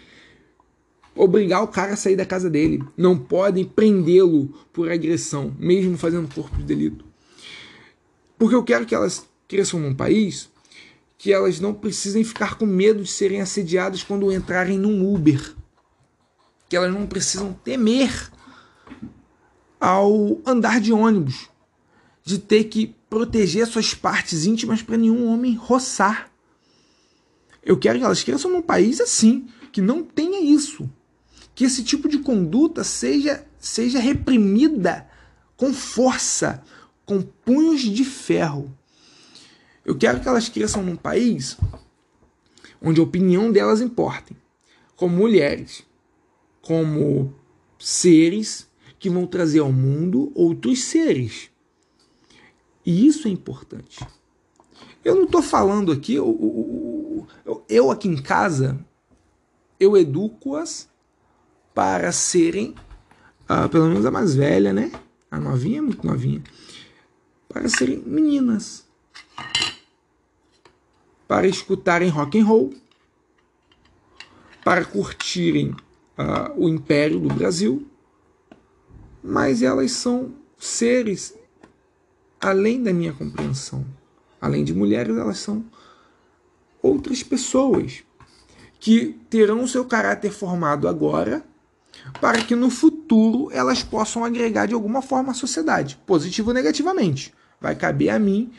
obrigar 1.16 1.64
o 1.64 1.68
cara 1.68 1.94
a 1.94 1.98
sair 1.98 2.16
da 2.16 2.26
casa 2.26 2.50
dele, 2.50 2.84
não 2.98 3.18
podem 3.18 3.64
prendê-lo 3.64 4.54
por 4.74 4.92
agressão, 4.92 5.56
mesmo 5.58 5.98
fazendo 5.98 6.34
corpo 6.34 6.58
de 6.58 6.64
delito. 6.64 7.13
Porque 8.38 8.56
eu 8.56 8.64
quero 8.64 8.86
que 8.86 8.96
elas 8.96 9.26
cresçam 9.48 9.80
num 9.80 9.94
país 9.94 10.50
que 11.24 11.32
elas 11.32 11.58
não 11.58 11.74
precisem 11.74 12.22
ficar 12.22 12.58
com 12.58 12.66
medo 12.66 13.02
de 13.02 13.10
serem 13.10 13.40
assediadas 13.40 14.04
quando 14.04 14.30
entrarem 14.30 14.78
num 14.78 15.16
Uber. 15.16 15.56
Que 16.68 16.76
elas 16.76 16.94
não 16.94 17.08
precisam 17.08 17.54
temer 17.54 18.30
ao 19.80 20.42
andar 20.46 20.82
de 20.82 20.92
ônibus, 20.92 21.50
de 22.26 22.40
ter 22.40 22.66
que 22.66 22.94
proteger 23.10 23.66
suas 23.68 23.94
partes 23.94 24.46
íntimas 24.46 24.82
para 24.82 24.98
nenhum 24.98 25.28
homem 25.28 25.56
roçar. 25.56 26.30
Eu 27.64 27.78
quero 27.78 28.00
que 28.00 28.04
elas 28.04 28.22
cresçam 28.22 28.52
num 28.52 28.62
país 28.62 29.00
assim, 29.00 29.48
que 29.72 29.80
não 29.80 30.04
tenha 30.04 30.42
isso. 30.42 30.90
Que 31.56 31.64
esse 31.64 31.86
tipo 31.86 32.10
de 32.10 32.20
conduta 32.20 32.84
seja, 32.84 33.46
seja 33.58 34.00
reprimida 34.00 35.08
com 35.56 35.74
força, 35.74 36.62
com 37.06 37.22
punhos 37.22 37.82
de 37.82 38.04
ferro. 38.04 38.76
Eu 39.86 39.98
quero 39.98 40.20
que 40.20 40.28
elas 40.28 40.50
cresçam 40.50 40.84
num 40.84 40.96
país 40.96 41.58
onde 42.82 43.00
a 43.00 43.04
opinião 43.04 43.52
delas 43.52 43.80
importe, 43.80 44.36
como 44.96 45.16
mulheres, 45.16 45.84
como 46.62 47.34
seres 47.80 48.68
que 49.00 49.10
vão 49.10 49.26
trazer 49.26 49.60
ao 49.60 49.72
mundo 49.72 50.32
outros 50.36 50.84
seres. 50.84 51.50
E 52.86 53.08
isso 53.08 53.28
é 53.28 53.32
importante. 53.32 54.06
Eu 55.04 55.16
não 55.16 55.24
estou 55.24 55.42
falando 55.42 55.92
aqui, 55.92 56.16
eu, 56.16 57.28
eu, 57.46 57.66
eu, 57.70 57.92
aqui 57.92 58.08
em 58.08 58.22
casa, 58.22 58.80
eu 59.80 59.98
educo-as 59.98 60.90
para 61.74 62.12
serem, 62.12 62.76
uh, 63.50 63.68
pelo 63.70 63.88
menos 63.88 64.06
a 64.06 64.12
mais 64.12 64.36
velha, 64.36 64.72
né? 64.72 64.92
A 65.30 65.40
novinha 65.40 65.80
é 65.80 65.82
muito 65.82 66.06
novinha, 66.06 66.44
para 67.54 67.70
serem 67.70 68.00
meninas 68.06 68.84
para 71.34 71.48
escutarem 71.48 72.10
rock 72.10 72.40
and 72.40 72.46
roll, 72.46 72.74
para 74.64 74.86
curtirem 74.86 75.72
uh, 75.72 76.54
o 76.56 76.70
império 76.70 77.20
do 77.20 77.34
Brasil, 77.34 77.88
mas 79.24 79.64
elas 79.64 79.92
são 79.92 80.32
seres 80.60 81.34
além 82.40 82.84
da 82.84 82.94
minha 82.94 83.14
compreensão. 83.14 83.84
Além 84.40 84.64
de 84.64 84.76
mulheres, 84.76 85.18
elas 85.18 85.40
são 85.40 85.66
outras 86.82 87.24
pessoas 87.24 88.04
que 88.80 89.20
terão 89.30 89.66
seu 89.66 89.86
caráter 89.86 90.32
formado 90.32 90.88
agora 90.88 91.44
para 92.22 92.44
que 92.44 92.56
no 92.56 92.70
futuro 92.70 93.50
elas 93.52 93.82
possam 93.82 94.24
agregar 94.24 94.66
de 94.66 94.74
alguma 94.74 95.02
forma 95.02 95.32
à 95.32 95.34
sociedade, 95.34 96.00
positivo 96.06 96.50
ou 96.50 96.54
negativamente. 96.54 97.34
Vai 97.64 97.76
caber 97.76 98.10
a 98.10 98.20
mim 98.20 98.54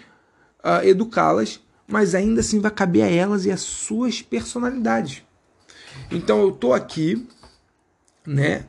uh, 0.65 0.85
educá-las 0.85 1.61
mas 1.87 2.15
ainda 2.15 2.41
assim 2.41 2.61
vai 2.61 2.71
caber 2.71 3.03
a 3.03 3.11
elas 3.11 3.45
e 3.45 3.51
às 3.51 3.61
suas 3.61 4.23
personalidades. 4.23 5.23
Então 6.11 6.41
eu 6.41 6.53
tô 6.53 6.73
aqui, 6.73 7.27
né, 8.27 8.67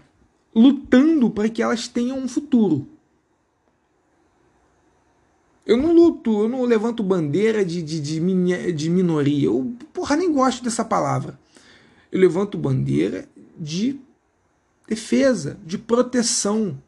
lutando 0.53 1.29
para 1.29 1.49
que 1.49 1.61
elas 1.61 1.87
tenham 1.87 2.17
um 2.17 2.27
futuro. 2.27 2.87
Eu 5.65 5.77
não 5.77 5.93
luto, 5.93 6.43
eu 6.43 6.49
não 6.49 6.63
levanto 6.63 7.01
bandeira 7.01 7.65
de, 7.65 7.81
de, 7.81 7.99
de, 7.99 8.71
de 8.73 8.89
minoria. 8.89 9.47
Eu, 9.47 9.73
porra, 9.91 10.15
nem 10.15 10.31
gosto 10.31 10.63
dessa 10.63 10.85
palavra. 10.85 11.39
Eu 12.11 12.19
levanto 12.19 12.57
bandeira 12.57 13.27
de 13.57 13.99
defesa, 14.87 15.57
de 15.65 15.79
proteção, 15.79 16.79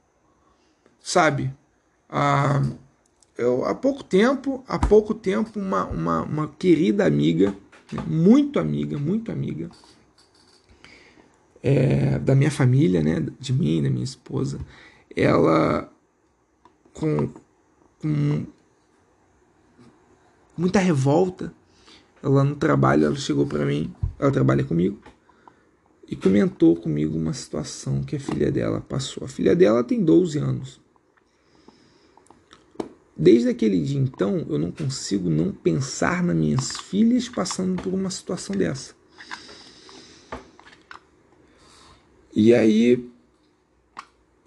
sabe? 1.01 1.51
Ah, 2.07 2.61
eu, 3.37 3.63
há 3.65 3.75
pouco 3.75 4.03
tempo, 4.03 4.63
há 4.67 4.79
pouco 4.79 5.13
tempo, 5.13 5.59
uma, 5.59 5.85
uma, 5.85 6.23
uma 6.23 6.47
querida 6.47 7.05
amiga, 7.05 7.53
né, 7.91 8.03
muito 8.07 8.59
amiga, 8.59 8.97
muito 8.97 9.31
amiga, 9.31 9.69
é, 11.61 12.17
da 12.19 12.33
minha 12.33 12.51
família, 12.51 13.01
né, 13.03 13.25
de 13.39 13.53
mim, 13.53 13.83
da 13.83 13.89
minha 13.89 14.03
esposa, 14.03 14.59
ela 15.15 15.91
com, 16.93 17.29
com 17.99 18.45
muita 20.57 20.79
revolta, 20.79 21.53
ela 22.23 22.43
no 22.43 22.55
trabalho, 22.55 23.05
ela 23.05 23.15
chegou 23.15 23.45
para 23.45 23.65
mim, 23.65 23.93
ela 24.17 24.31
trabalha 24.31 24.63
comigo, 24.63 24.99
e 26.07 26.15
comentou 26.15 26.75
comigo 26.75 27.17
uma 27.17 27.33
situação 27.33 28.01
que 28.01 28.15
a 28.15 28.19
filha 28.19 28.49
dela 28.49 28.79
passou. 28.79 29.25
A 29.25 29.27
filha 29.27 29.53
dela 29.53 29.83
tem 29.83 30.01
12 30.01 30.39
anos. 30.39 30.79
Desde 33.19 33.49
aquele 33.49 33.81
dia 33.81 33.99
então, 33.99 34.45
eu 34.47 34.59
não 34.59 34.71
consigo 34.71 35.27
não 35.27 35.51
pensar 35.51 36.23
nas 36.23 36.35
minhas 36.35 36.77
filhas 36.77 37.27
passando 37.27 37.81
por 37.81 37.91
uma 37.91 38.11
situação 38.11 38.55
dessa. 38.55 38.93
E 42.31 42.53
aí, 42.53 43.09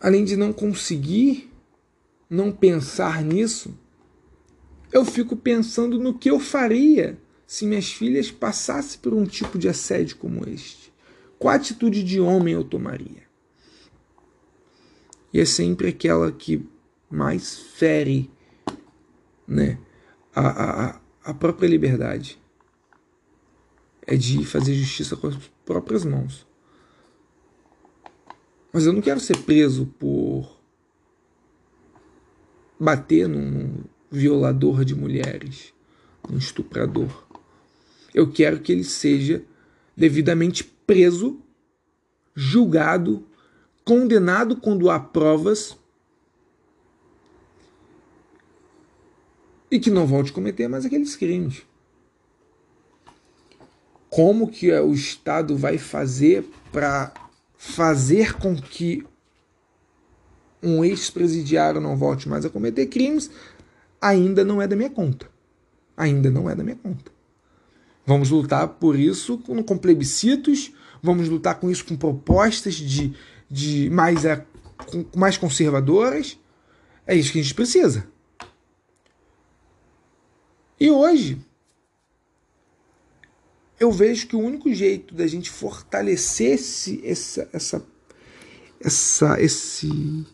além 0.01 0.25
de 0.25 0.37
não 0.37 0.53
conseguir 0.53 1.51
não 2.29 2.53
pensar 2.53 3.25
nisso, 3.25 3.77
eu 4.93 5.05
fico 5.05 5.35
pensando 5.35 5.99
no 5.99 6.17
que 6.17 6.31
eu 6.31 6.39
faria 6.39 7.19
se 7.45 7.67
minhas 7.67 7.91
filhas 7.91 8.31
passassem 8.31 9.01
por 9.01 9.13
um 9.13 9.25
tipo 9.25 9.59
de 9.59 9.69
assédio 9.69 10.17
como 10.17 10.49
este. 10.49 10.93
Qual 11.41 11.53
atitude 11.53 12.05
de 12.05 12.21
homem 12.21 12.55
eu 12.55 12.63
tomaria? 12.63 13.25
E 15.33 15.41
é 15.41 15.45
sempre 15.45 15.89
aquela 15.89 16.31
que 16.31 16.65
mais 17.11 17.59
fere 17.59 18.31
né, 19.51 19.79
a, 20.33 20.91
a, 20.93 21.01
a 21.25 21.35
própria 21.35 21.67
liberdade. 21.67 22.41
É 24.07 24.17
de 24.17 24.45
fazer 24.45 24.75
justiça 24.75 25.17
com 25.17 25.27
as 25.27 25.37
próprias 25.65 26.05
mãos. 26.05 26.47
Mas 28.73 28.87
eu 28.87 28.93
não 28.93 29.01
quero 29.01 29.19
ser 29.19 29.37
preso 29.39 29.87
por 29.99 30.59
bater 32.79 33.29
num 33.29 33.85
violador 34.11 34.85
de 34.85 34.95
mulheres, 34.95 35.75
um 36.31 36.39
estuprador. 36.39 37.27
Eu 38.15 38.31
quero 38.31 38.61
que 38.61 38.73
ele 38.73 38.85
seja 38.85 39.45
devidamente 39.97 40.65
preso, 40.65 41.41
julgado, 42.35 43.27
condenado 43.85 44.57
quando 44.57 44.89
há 44.89 44.99
provas 44.99 45.77
e 49.71 49.79
que 49.79 49.91
não 49.91 50.07
volte 50.07 50.31
a 50.31 50.35
cometer 50.35 50.69
mais 50.69 50.85
aqueles 50.85 51.15
crimes. 51.17 51.63
Como 54.09 54.49
que 54.49 54.73
o 54.73 54.93
Estado 54.93 55.57
vai 55.57 55.79
fazer 55.79 56.45
para 56.73 57.13
fazer 57.57 58.35
com 58.35 58.57
que 58.57 59.07
um 60.63 60.85
ex-presidiário 60.85 61.81
não 61.81 61.97
volte 61.97 62.29
mais 62.29 62.45
a 62.45 62.51
cometer 62.51 62.87
crimes 62.87 63.31
ainda 64.01 64.45
não 64.45 64.61
é 64.61 64.67
da 64.67 64.75
minha 64.75 64.91
conta. 64.91 65.27
Ainda 65.97 66.31
não 66.31 66.49
é 66.49 66.55
da 66.55 66.65
minha 66.65 66.77
conta. 66.77 67.13
Vamos 68.07 68.31
lutar 68.31 68.67
por 68.67 68.99
isso 68.99 69.39
com, 69.39 69.63
com 69.63 69.77
plebiscitos, 69.77 70.73
vamos 71.03 71.29
lutar 71.29 71.61
com 71.61 71.71
isso 71.71 71.85
com 71.85 71.97
propostas 71.97 72.75
de, 72.75 73.15
de 73.49 73.91
mais, 73.91 74.25
é, 74.25 74.45
mais 75.15 75.37
conservadoras. 75.37 76.39
É 77.07 77.15
isso 77.15 77.33
que 77.33 77.39
a 77.39 77.43
gente 77.43 77.55
precisa. 77.55 78.07
E 80.81 80.91
hoje, 80.91 81.39
eu 83.79 83.93
vejo 83.93 84.27
que 84.27 84.35
o 84.35 84.41
único 84.41 84.73
jeito 84.73 85.15
da 85.15 85.27
gente 85.27 85.51
fortalecer 85.51 86.53
esse, 86.53 87.07
essa, 87.07 87.51
essa, 87.53 87.87
essa, 88.81 89.43
esse 89.43 90.27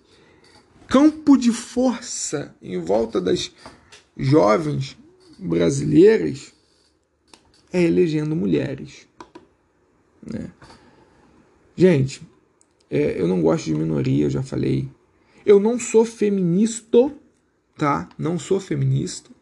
campo 0.86 1.36
de 1.36 1.50
força 1.50 2.54
em 2.62 2.78
volta 2.78 3.20
das 3.20 3.52
jovens 4.16 4.96
brasileiras 5.36 6.54
é 7.72 7.82
elegendo 7.82 8.36
mulheres. 8.36 9.08
Né? 10.24 10.52
Gente, 11.74 12.22
é, 12.88 13.20
eu 13.20 13.26
não 13.26 13.42
gosto 13.42 13.64
de 13.64 13.74
minoria, 13.74 14.26
eu 14.26 14.30
já 14.30 14.44
falei. 14.44 14.88
Eu 15.44 15.58
não 15.58 15.76
sou 15.78 16.04
feminista, 16.04 17.12
tá? 17.76 18.08
Não 18.16 18.38
sou 18.38 18.60
feminista. 18.60 19.35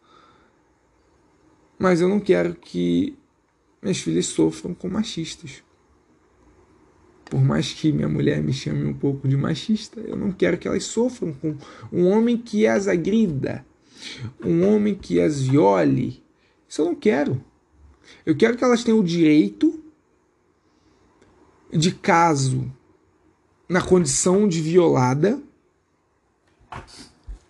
Mas 1.85 2.01
eu 2.01 2.09
não 2.09 2.19
quero 2.19 2.55
que 2.55 3.15
minhas 3.79 3.99
filhas 3.99 4.25
sofram 4.25 4.73
com 4.73 4.89
machistas. 4.89 5.63
Por 7.25 7.39
mais 7.39 7.73
que 7.73 7.91
minha 7.91 8.09
mulher 8.09 8.41
me 8.41 8.51
chame 8.51 8.83
um 8.87 8.93
pouco 8.95 9.27
de 9.27 9.37
machista, 9.37 9.99
eu 9.99 10.15
não 10.15 10.31
quero 10.31 10.57
que 10.57 10.67
elas 10.67 10.85
sofram 10.85 11.31
com 11.31 11.55
um 11.93 12.07
homem 12.07 12.39
que 12.39 12.65
as 12.65 12.87
agrida, 12.87 13.63
um 14.43 14.67
homem 14.67 14.95
que 14.95 15.21
as 15.21 15.43
viole. 15.43 16.23
Isso 16.67 16.81
eu 16.81 16.85
não 16.85 16.95
quero. 16.95 17.39
Eu 18.25 18.35
quero 18.35 18.57
que 18.57 18.63
elas 18.63 18.83
tenham 18.83 18.99
o 18.99 19.03
direito 19.03 19.79
de 21.71 21.91
caso 21.91 22.67
na 23.69 23.83
condição 23.83 24.47
de 24.47 24.59
violada, 24.59 25.39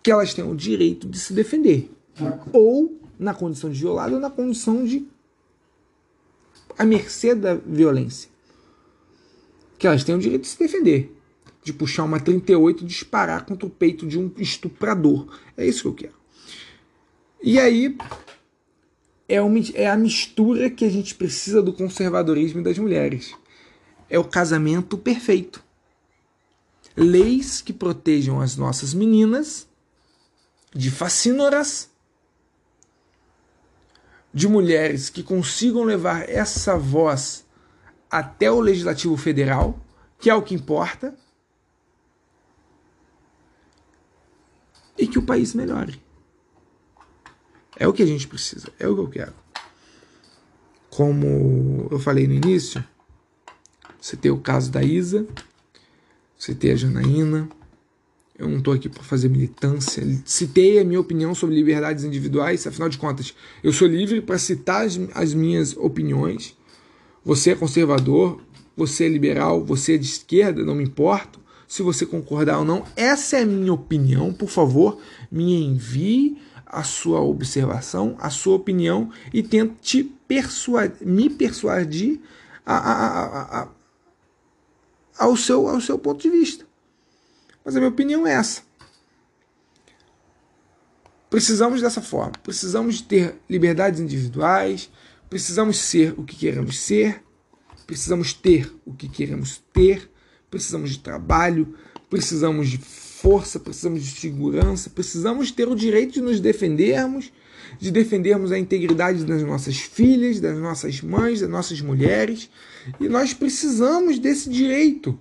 que 0.02 0.10
elas 0.10 0.34
tenham 0.34 0.50
o 0.50 0.54
direito 0.54 1.08
de 1.08 1.18
se 1.18 1.32
defender. 1.32 1.90
Ou 2.52 2.95
na 3.18 3.34
condição 3.34 3.70
de 3.70 3.80
violada 3.80 4.14
ou 4.14 4.20
na 4.20 4.30
condição 4.30 4.84
de 4.84 5.06
à 6.78 6.84
mercê 6.84 7.34
da 7.34 7.54
violência. 7.54 8.30
Que 9.78 9.86
elas 9.86 10.04
têm 10.04 10.14
o 10.14 10.18
direito 10.18 10.42
de 10.42 10.48
se 10.48 10.58
defender, 10.58 11.14
de 11.62 11.72
puxar 11.72 12.04
uma 12.04 12.20
38 12.20 12.84
e 12.84 12.86
disparar 12.86 13.44
contra 13.44 13.66
o 13.66 13.70
peito 13.70 14.06
de 14.06 14.18
um 14.18 14.30
estuprador. 14.38 15.26
É 15.56 15.66
isso 15.66 15.82
que 15.82 15.88
eu 15.88 15.94
quero. 15.94 16.16
E 17.42 17.58
aí 17.58 17.96
é, 19.28 19.40
uma, 19.40 19.58
é 19.74 19.88
a 19.88 19.96
mistura 19.96 20.70
que 20.70 20.84
a 20.84 20.88
gente 20.88 21.14
precisa 21.14 21.62
do 21.62 21.72
conservadorismo 21.72 22.60
e 22.60 22.64
das 22.64 22.78
mulheres. 22.78 23.34
É 24.08 24.18
o 24.18 24.24
casamento 24.24 24.96
perfeito. 24.96 25.62
Leis 26.96 27.60
que 27.60 27.72
protejam 27.72 28.40
as 28.40 28.56
nossas 28.56 28.94
meninas 28.94 29.66
de 30.74 30.90
facínoras 30.90 31.90
de 34.36 34.46
mulheres 34.46 35.08
que 35.08 35.22
consigam 35.22 35.82
levar 35.82 36.28
essa 36.28 36.76
voz 36.76 37.46
até 38.10 38.50
o 38.50 38.60
Legislativo 38.60 39.16
Federal, 39.16 39.80
que 40.18 40.28
é 40.28 40.34
o 40.34 40.42
que 40.42 40.54
importa, 40.54 41.16
e 44.98 45.06
que 45.06 45.18
o 45.18 45.22
país 45.22 45.54
melhore. 45.54 46.02
É 47.78 47.88
o 47.88 47.94
que 47.94 48.02
a 48.02 48.06
gente 48.06 48.28
precisa, 48.28 48.70
é 48.78 48.86
o 48.86 48.94
que 48.94 49.00
eu 49.00 49.08
quero. 49.08 49.34
Como 50.90 51.88
eu 51.90 51.98
falei 51.98 52.28
no 52.28 52.34
início, 52.34 52.84
você 53.98 54.18
tem 54.18 54.30
o 54.30 54.38
caso 54.38 54.70
da 54.70 54.82
Isa, 54.82 55.26
você 56.36 56.54
tem 56.54 56.72
a 56.72 56.76
Janaína, 56.76 57.48
eu 58.38 58.48
não 58.48 58.58
estou 58.58 58.74
aqui 58.74 58.88
para 58.88 59.02
fazer 59.02 59.28
militância. 59.28 60.02
Citei 60.24 60.78
a 60.78 60.84
minha 60.84 61.00
opinião 61.00 61.34
sobre 61.34 61.54
liberdades 61.54 62.04
individuais, 62.04 62.66
afinal 62.66 62.88
de 62.88 62.98
contas, 62.98 63.34
eu 63.62 63.72
sou 63.72 63.88
livre 63.88 64.20
para 64.20 64.38
citar 64.38 64.84
as, 64.84 64.98
as 65.14 65.32
minhas 65.32 65.76
opiniões. 65.76 66.56
Você 67.24 67.50
é 67.50 67.54
conservador, 67.54 68.40
você 68.76 69.06
é 69.06 69.08
liberal, 69.08 69.64
você 69.64 69.94
é 69.94 69.98
de 69.98 70.06
esquerda, 70.06 70.64
não 70.64 70.74
me 70.74 70.84
importo. 70.84 71.40
Se 71.66 71.82
você 71.82 72.06
concordar 72.06 72.58
ou 72.58 72.64
não, 72.64 72.84
essa 72.94 73.38
é 73.38 73.42
a 73.42 73.46
minha 73.46 73.72
opinião. 73.72 74.32
Por 74.32 74.48
favor, 74.48 74.98
me 75.30 75.64
envie 75.64 76.36
a 76.66 76.82
sua 76.82 77.20
observação, 77.20 78.16
a 78.20 78.28
sua 78.28 78.56
opinião 78.56 79.10
e 79.32 79.42
tente 79.42 80.04
persuadir, 80.28 81.06
me 81.06 81.30
persuadir 81.30 82.20
a, 82.64 82.76
a, 82.76 83.62
a, 83.62 83.68
ao, 85.18 85.36
seu, 85.36 85.68
ao 85.68 85.80
seu 85.80 85.98
ponto 85.98 86.20
de 86.20 86.28
vista. 86.28 86.65
Mas 87.66 87.74
a 87.74 87.80
minha 87.80 87.90
opinião 87.90 88.24
é 88.24 88.34
essa. 88.34 88.62
Precisamos 91.28 91.82
dessa 91.82 92.00
forma. 92.00 92.34
Precisamos 92.44 93.00
ter 93.00 93.34
liberdades 93.50 93.98
individuais. 93.98 94.88
Precisamos 95.28 95.76
ser 95.76 96.14
o 96.16 96.22
que 96.22 96.36
queremos 96.36 96.78
ser. 96.78 97.24
Precisamos 97.84 98.32
ter 98.32 98.72
o 98.86 98.94
que 98.94 99.08
queremos 99.08 99.60
ter. 99.72 100.08
Precisamos 100.48 100.90
de 100.90 101.00
trabalho. 101.00 101.74
Precisamos 102.08 102.68
de 102.68 102.78
força. 102.78 103.58
Precisamos 103.58 104.04
de 104.04 104.12
segurança. 104.12 104.88
Precisamos 104.88 105.50
ter 105.50 105.66
o 105.66 105.74
direito 105.74 106.12
de 106.12 106.20
nos 106.20 106.38
defendermos. 106.38 107.32
De 107.80 107.90
defendermos 107.90 108.52
a 108.52 108.58
integridade 108.60 109.24
das 109.24 109.42
nossas 109.42 109.76
filhas, 109.76 110.38
das 110.38 110.56
nossas 110.56 111.00
mães, 111.02 111.40
das 111.40 111.50
nossas 111.50 111.80
mulheres. 111.80 112.48
E 113.00 113.08
nós 113.08 113.34
precisamos 113.34 114.20
desse 114.20 114.48
direito. 114.48 115.18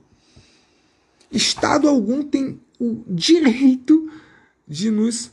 Estado 1.36 1.90
algum 1.90 2.24
tem 2.24 2.62
o 2.80 3.04
direito 3.08 4.10
de 4.68 4.90
nos 4.90 5.32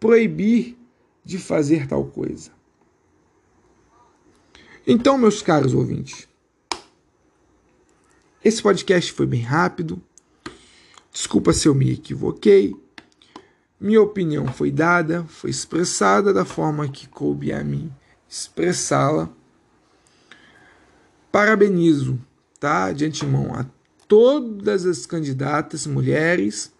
proibir 0.00 0.76
de 1.24 1.38
fazer 1.38 1.86
tal 1.86 2.06
coisa. 2.06 2.50
Então, 4.86 5.18
meus 5.18 5.42
caros 5.42 5.74
ouvintes, 5.74 6.26
esse 8.42 8.62
podcast 8.62 9.12
foi 9.12 9.26
bem 9.26 9.42
rápido. 9.42 10.02
Desculpa 11.12 11.52
se 11.52 11.68
eu 11.68 11.74
me 11.74 11.92
equivoquei. 11.92 12.74
Minha 13.78 14.00
opinião 14.00 14.46
foi 14.46 14.70
dada, 14.70 15.24
foi 15.24 15.50
expressada 15.50 16.32
da 16.32 16.44
forma 16.44 16.88
que 16.88 17.06
coube 17.06 17.52
a 17.52 17.62
mim 17.62 17.92
expressá-la. 18.28 19.28
Parabenizo 21.30 22.18
tá? 22.58 22.92
De 22.92 23.04
antemão 23.04 23.54
a 23.54 23.64
todas 24.08 24.86
as 24.86 25.04
candidatas 25.04 25.86
mulheres, 25.86 26.72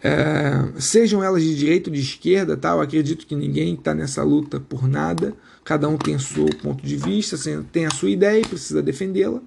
é, 0.00 0.78
sejam 0.80 1.24
elas 1.24 1.42
de 1.42 1.56
direita 1.56 1.90
ou 1.90 1.94
de 1.94 2.02
esquerda, 2.02 2.56
tá? 2.56 2.70
Eu 2.70 2.80
acredito 2.80 3.26
que 3.26 3.34
ninguém 3.34 3.74
está 3.74 3.94
nessa 3.94 4.22
luta 4.22 4.60
por 4.60 4.86
nada. 4.86 5.34
Cada 5.64 5.88
um 5.88 5.96
tem 5.96 6.14
o 6.14 6.20
seu 6.20 6.46
ponto 6.62 6.86
de 6.86 6.96
vista, 6.96 7.36
tem 7.72 7.86
a 7.86 7.90
sua 7.90 8.10
ideia 8.10 8.40
e 8.40 8.46
precisa 8.46 8.82
defendê-la. 8.82 9.42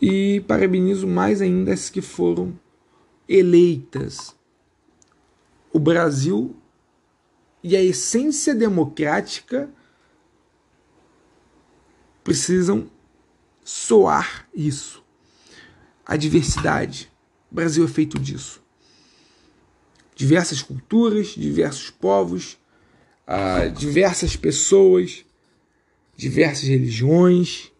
E 0.00 0.40
parabenizo 0.48 1.06
mais 1.06 1.40
ainda 1.40 1.72
as 1.72 1.90
que 1.90 2.00
foram 2.00 2.58
eleitas. 3.28 4.34
O 5.72 5.78
Brasil 5.78 6.56
e 7.62 7.76
a 7.76 7.82
essência 7.82 8.54
democrática 8.54 9.68
precisam 12.24 12.88
soar 13.68 14.48
isso. 14.54 15.04
A 16.06 16.16
diversidade. 16.16 17.12
O 17.52 17.54
Brasil 17.54 17.84
é 17.84 17.88
feito 17.88 18.18
disso. 18.18 18.62
Diversas 20.16 20.62
culturas, 20.62 21.28
diversos 21.28 21.90
povos, 21.90 22.58
uh, 23.26 23.70
diversas 23.70 24.36
pessoas, 24.36 25.22
diversas 26.16 26.66
religiões, 26.66 27.70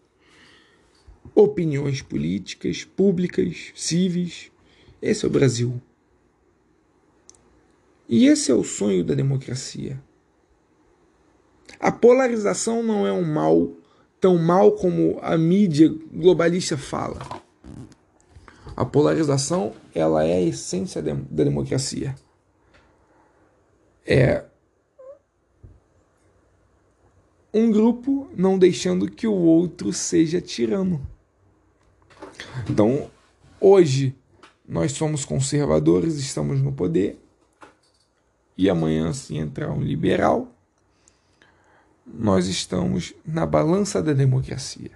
opiniões 1.33 2.03
políticas, 2.03 2.83
públicas, 2.83 3.71
civis. 3.73 4.51
Esse 5.01 5.25
é 5.25 5.27
o 5.27 5.31
Brasil. 5.31 5.81
E 8.07 8.27
esse 8.27 8.51
é 8.51 8.53
o 8.53 8.63
sonho 8.63 9.03
da 9.03 9.15
democracia. 9.15 9.99
A 11.79 11.91
polarização 11.91 12.83
não 12.83 13.07
é 13.07 13.11
um 13.11 13.23
mal 13.23 13.78
tão 14.19 14.37
mal 14.37 14.73
como 14.73 15.17
a 15.21 15.37
mídia 15.37 15.93
globalista 16.11 16.77
fala. 16.77 17.19
A 18.75 18.85
polarização 18.85 19.73
ela 19.93 20.23
é 20.23 20.33
a 20.33 20.41
essência 20.41 21.01
da 21.01 21.13
democracia. 21.29 22.15
É 24.05 24.45
um 27.53 27.71
grupo 27.71 28.29
não 28.35 28.57
deixando 28.57 29.09
que 29.09 29.27
o 29.27 29.33
outro 29.33 29.91
seja 29.91 30.39
tirano. 30.39 31.05
Então, 32.69 33.09
hoje 33.59 34.15
nós 34.67 34.91
somos 34.91 35.25
conservadores, 35.25 36.15
estamos 36.15 36.61
no 36.61 36.71
poder, 36.71 37.19
e 38.57 38.69
amanhã 38.69 39.11
se 39.13 39.35
entrar 39.35 39.71
um 39.71 39.81
liberal, 39.81 40.53
nós 42.13 42.47
estamos 42.47 43.13
na 43.25 43.45
balança 43.45 44.01
da 44.01 44.13
democracia. 44.13 44.91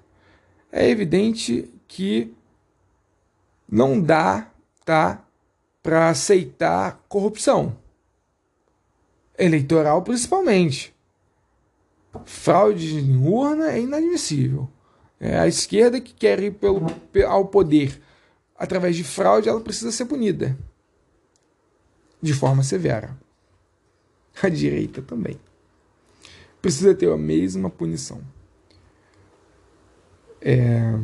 É 0.72 0.90
evidente 0.90 1.72
que 1.88 2.34
não 3.70 4.02
dá, 4.02 4.52
tá, 4.84 5.24
para 5.82 6.10
aceitar 6.10 7.04
corrupção 7.08 7.78
eleitoral 9.38 10.02
principalmente. 10.02 10.94
Fraude 12.26 13.00
em 13.00 13.18
urna 13.18 13.72
é 13.72 13.82
inadmissível. 13.82 14.70
É 15.20 15.40
a 15.40 15.48
esquerda 15.48 16.00
que 16.00 16.14
quer 16.14 16.40
ir 16.42 16.52
pelo, 16.52 16.86
ao 17.28 17.48
poder 17.48 18.02
através 18.56 18.96
de 18.96 19.04
fraude, 19.04 19.50
ela 19.50 19.62
precisa 19.62 19.92
ser 19.92 20.06
punida 20.06 20.58
de 22.22 22.34
forma 22.34 22.64
severa. 22.64 23.18
A 24.42 24.50
direita 24.50 25.02
também 25.02 25.40
precisa 26.64 26.96
ter 26.96 27.12
a 27.12 27.18
mesma 27.18 27.70
punição. 27.70 28.22
É, 30.40 30.98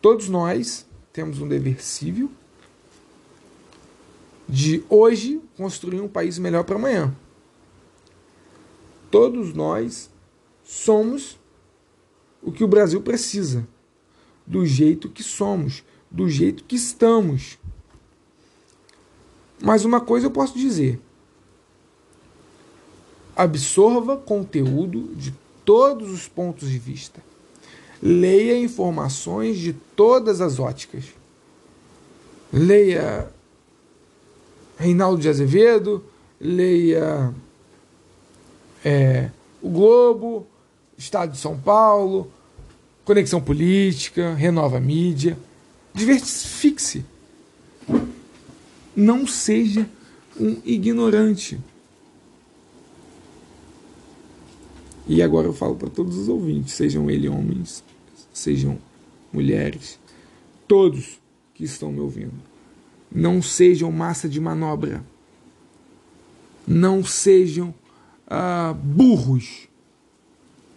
todos 0.00 0.28
nós 0.28 0.84
temos 1.12 1.40
um 1.40 1.46
dever 1.46 1.80
civil 1.80 2.28
de 4.48 4.84
hoje 4.88 5.40
construir 5.56 6.00
um 6.00 6.08
país 6.08 6.40
melhor 6.40 6.64
para 6.64 6.74
amanhã. 6.74 7.14
Todos 9.12 9.54
nós 9.54 10.10
somos 10.64 11.38
o 12.42 12.50
que 12.50 12.64
o 12.64 12.68
Brasil 12.68 13.00
precisa, 13.00 13.64
do 14.44 14.66
jeito 14.66 15.08
que 15.08 15.22
somos, 15.22 15.84
do 16.10 16.28
jeito 16.28 16.64
que 16.64 16.74
estamos. 16.74 17.60
Mas 19.62 19.84
uma 19.84 20.00
coisa 20.00 20.26
eu 20.26 20.32
posso 20.32 20.58
dizer: 20.58 21.00
absorva 23.36 24.16
conteúdo 24.16 25.14
de 25.14 25.32
todos 25.64 26.10
os 26.10 26.28
pontos 26.28 26.68
de 26.68 26.78
vista. 26.78 27.20
Leia 28.02 28.58
informações 28.58 29.58
de 29.58 29.72
todas 29.72 30.40
as 30.40 30.58
óticas. 30.58 31.04
Leia 32.52 33.30
Reinaldo 34.76 35.22
de 35.22 35.28
Azevedo, 35.28 36.04
leia 36.40 37.32
é, 38.84 39.30
o 39.62 39.68
Globo, 39.70 40.46
Estado 40.98 41.32
de 41.32 41.38
São 41.38 41.56
Paulo, 41.56 42.30
Conexão 43.04 43.40
Política, 43.40 44.34
Renova 44.34 44.80
Mídia. 44.80 45.38
Diversifique-se. 45.94 47.04
Não 48.94 49.26
seja 49.26 49.88
um 50.38 50.56
ignorante. 50.64 51.60
E 55.06 55.22
agora 55.22 55.46
eu 55.46 55.52
falo 55.52 55.74
para 55.74 55.90
todos 55.90 56.16
os 56.16 56.28
ouvintes, 56.28 56.74
sejam 56.74 57.10
eles 57.10 57.30
homens, 57.30 57.84
sejam 58.32 58.78
mulheres, 59.32 59.98
todos 60.68 61.20
que 61.54 61.64
estão 61.64 61.90
me 61.92 62.00
ouvindo. 62.00 62.32
Não 63.10 63.42
sejam 63.42 63.90
massa 63.92 64.28
de 64.28 64.40
manobra. 64.40 65.04
Não 66.66 67.04
sejam 67.04 67.74
ah, 68.26 68.74
burros. 68.82 69.68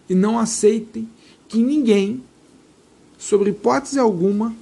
E 0.08 0.14
não 0.14 0.38
aceitem 0.38 1.08
que 1.48 1.58
ninguém, 1.58 2.22
sobre 3.16 3.50
hipótese 3.50 3.98
alguma, 3.98 4.54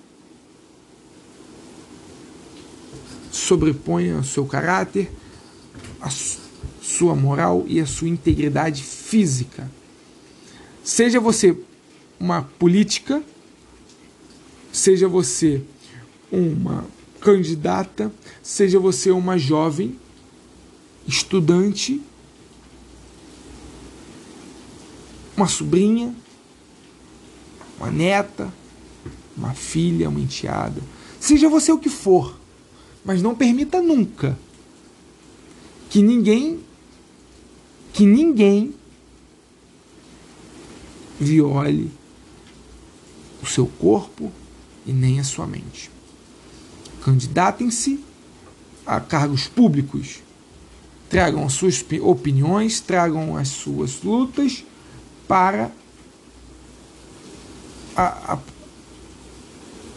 sobreponha 3.30 4.18
o 4.18 4.24
seu 4.24 4.46
caráter, 4.46 5.10
a 6.00 6.08
sua 6.84 7.14
moral 7.14 7.64
e 7.66 7.80
a 7.80 7.86
sua 7.86 8.10
integridade 8.10 8.82
física. 8.82 9.70
Seja 10.82 11.18
você 11.18 11.56
uma 12.20 12.42
política, 12.42 13.22
seja 14.70 15.08
você 15.08 15.62
uma 16.30 16.84
candidata, 17.22 18.12
seja 18.42 18.78
você 18.78 19.10
uma 19.10 19.38
jovem 19.38 19.98
estudante, 21.08 22.02
uma 25.34 25.48
sobrinha, 25.48 26.14
uma 27.78 27.90
neta, 27.90 28.52
uma 29.34 29.54
filha, 29.54 30.10
uma 30.10 30.20
enteada, 30.20 30.82
seja 31.18 31.48
você 31.48 31.72
o 31.72 31.78
que 31.78 31.88
for, 31.88 32.38
mas 33.02 33.22
não 33.22 33.34
permita 33.34 33.80
nunca 33.80 34.38
que 35.94 36.02
ninguém 36.02 36.63
que 37.94 38.04
ninguém 38.04 38.74
viole 41.18 41.90
o 43.40 43.46
seu 43.46 43.66
corpo 43.66 44.32
e 44.84 44.92
nem 44.92 45.20
a 45.20 45.24
sua 45.24 45.46
mente. 45.46 45.90
Candidatem-se 47.02 48.02
a 48.84 49.00
cargos 49.00 49.46
públicos. 49.46 50.18
Tragam 51.08 51.46
as 51.46 51.52
suas 51.52 51.84
opiniões, 52.02 52.80
tragam 52.80 53.36
as 53.36 53.48
suas 53.48 54.02
lutas 54.02 54.64
para 55.28 55.70
a, 57.94 58.32
a, 58.32 58.38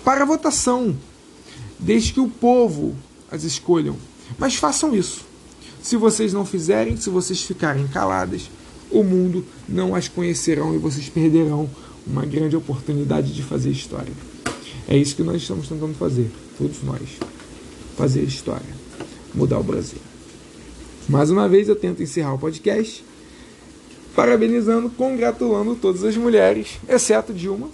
para 0.03 0.21
a 0.21 0.25
votação, 0.25 0.95
desde 1.79 2.13
que 2.13 2.19
o 2.19 2.29
povo 2.29 2.95
as 3.31 3.43
escolham. 3.43 3.97
Mas 4.37 4.55
façam 4.55 4.95
isso. 4.95 5.25
Se 5.87 5.95
vocês 5.95 6.33
não 6.33 6.45
fizerem, 6.45 6.97
se 6.97 7.09
vocês 7.09 7.41
ficarem 7.41 7.87
caladas, 7.87 8.51
o 8.91 9.05
mundo 9.05 9.45
não 9.69 9.95
as 9.95 10.09
conhecerão 10.09 10.75
e 10.75 10.77
vocês 10.77 11.07
perderão 11.07 11.69
uma 12.05 12.25
grande 12.25 12.57
oportunidade 12.57 13.33
de 13.33 13.41
fazer 13.41 13.69
história. 13.69 14.11
É 14.85 14.97
isso 14.97 15.15
que 15.15 15.23
nós 15.23 15.41
estamos 15.41 15.69
tentando 15.69 15.93
fazer, 15.93 16.29
todos 16.57 16.83
nós. 16.83 17.03
Fazer 17.95 18.21
história, 18.23 18.67
mudar 19.33 19.59
o 19.59 19.63
Brasil. 19.63 19.99
Mais 21.07 21.29
uma 21.29 21.47
vez 21.47 21.69
eu 21.69 21.75
tento 21.77 22.03
encerrar 22.03 22.33
o 22.33 22.37
podcast 22.37 23.05
parabenizando, 24.13 24.89
congratulando 24.89 25.73
todas 25.73 26.03
as 26.03 26.17
mulheres, 26.17 26.79
exceto 26.89 27.33
Dilma, 27.33 27.69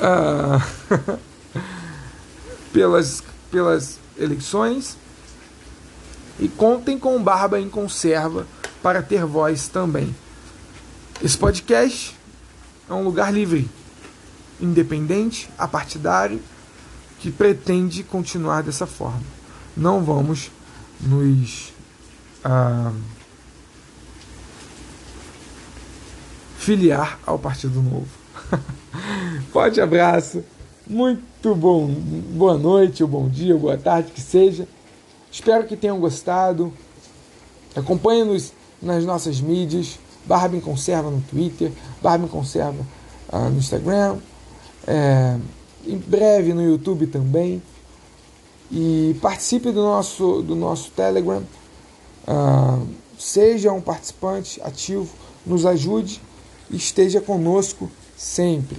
ah, 0.00 0.66
pelas, 2.72 3.22
pelas 3.50 3.98
eleições 4.18 4.96
e 6.40 6.48
contem 6.48 6.98
com 6.98 7.22
Barba 7.22 7.60
em 7.60 7.68
conserva 7.68 8.46
para 8.82 9.02
ter 9.02 9.24
voz 9.26 9.68
também. 9.68 10.14
Esse 11.22 11.36
podcast 11.36 12.16
é 12.88 12.94
um 12.94 13.04
lugar 13.04 13.32
livre, 13.32 13.68
independente, 14.58 15.50
apartidário, 15.58 16.40
que 17.20 17.30
pretende 17.30 18.02
continuar 18.02 18.62
dessa 18.62 18.86
forma. 18.86 19.22
Não 19.76 20.02
vamos 20.02 20.50
nos 20.98 21.74
ah, 22.42 22.90
filiar 26.56 27.18
ao 27.26 27.38
Partido 27.38 27.82
Novo. 27.82 28.08
Forte 29.52 29.78
abraço, 29.78 30.42
muito 30.86 31.54
bom, 31.54 31.86
boa 31.86 32.56
noite, 32.56 33.02
ou 33.02 33.08
bom 33.08 33.28
dia, 33.28 33.52
ou 33.52 33.60
boa 33.60 33.76
tarde, 33.76 34.10
que 34.10 34.20
seja. 34.22 34.66
Espero 35.30 35.66
que 35.66 35.76
tenham 35.76 35.98
gostado. 36.00 36.72
Acompanhe-nos 37.74 38.52
nas 38.82 39.04
nossas 39.04 39.40
mídias. 39.40 39.98
Barbie 40.24 40.60
Conserva 40.60 41.10
no 41.10 41.20
Twitter, 41.22 41.72
Barbie 42.02 42.28
Conserva 42.28 42.86
uh, 43.32 43.50
no 43.50 43.58
Instagram, 43.58 44.18
é, 44.86 45.36
em 45.86 45.96
breve 45.96 46.52
no 46.52 46.62
YouTube 46.62 47.06
também. 47.06 47.62
E 48.70 49.16
participe 49.20 49.72
do 49.72 49.82
nosso, 49.82 50.42
do 50.42 50.54
nosso 50.54 50.90
Telegram. 50.92 51.42
Uh, 52.28 52.86
seja 53.18 53.72
um 53.72 53.80
participante 53.80 54.60
ativo, 54.62 55.08
nos 55.44 55.66
ajude 55.66 56.20
e 56.70 56.76
esteja 56.76 57.20
conosco 57.20 57.90
sempre, 58.16 58.78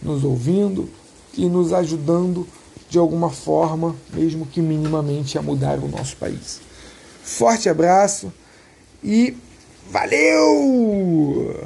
nos 0.00 0.24
ouvindo 0.24 0.88
e 1.36 1.46
nos 1.46 1.72
ajudando 1.72 2.46
de 2.88 2.98
alguma 2.98 3.30
forma, 3.30 3.94
mesmo 4.12 4.46
que 4.46 4.60
minimamente, 4.60 5.38
a 5.38 5.42
mudar 5.42 5.78
o 5.78 5.88
nosso 5.88 6.16
país. 6.16 6.60
Forte 7.22 7.68
abraço 7.68 8.32
e 9.02 9.36
valeu! 9.90 11.56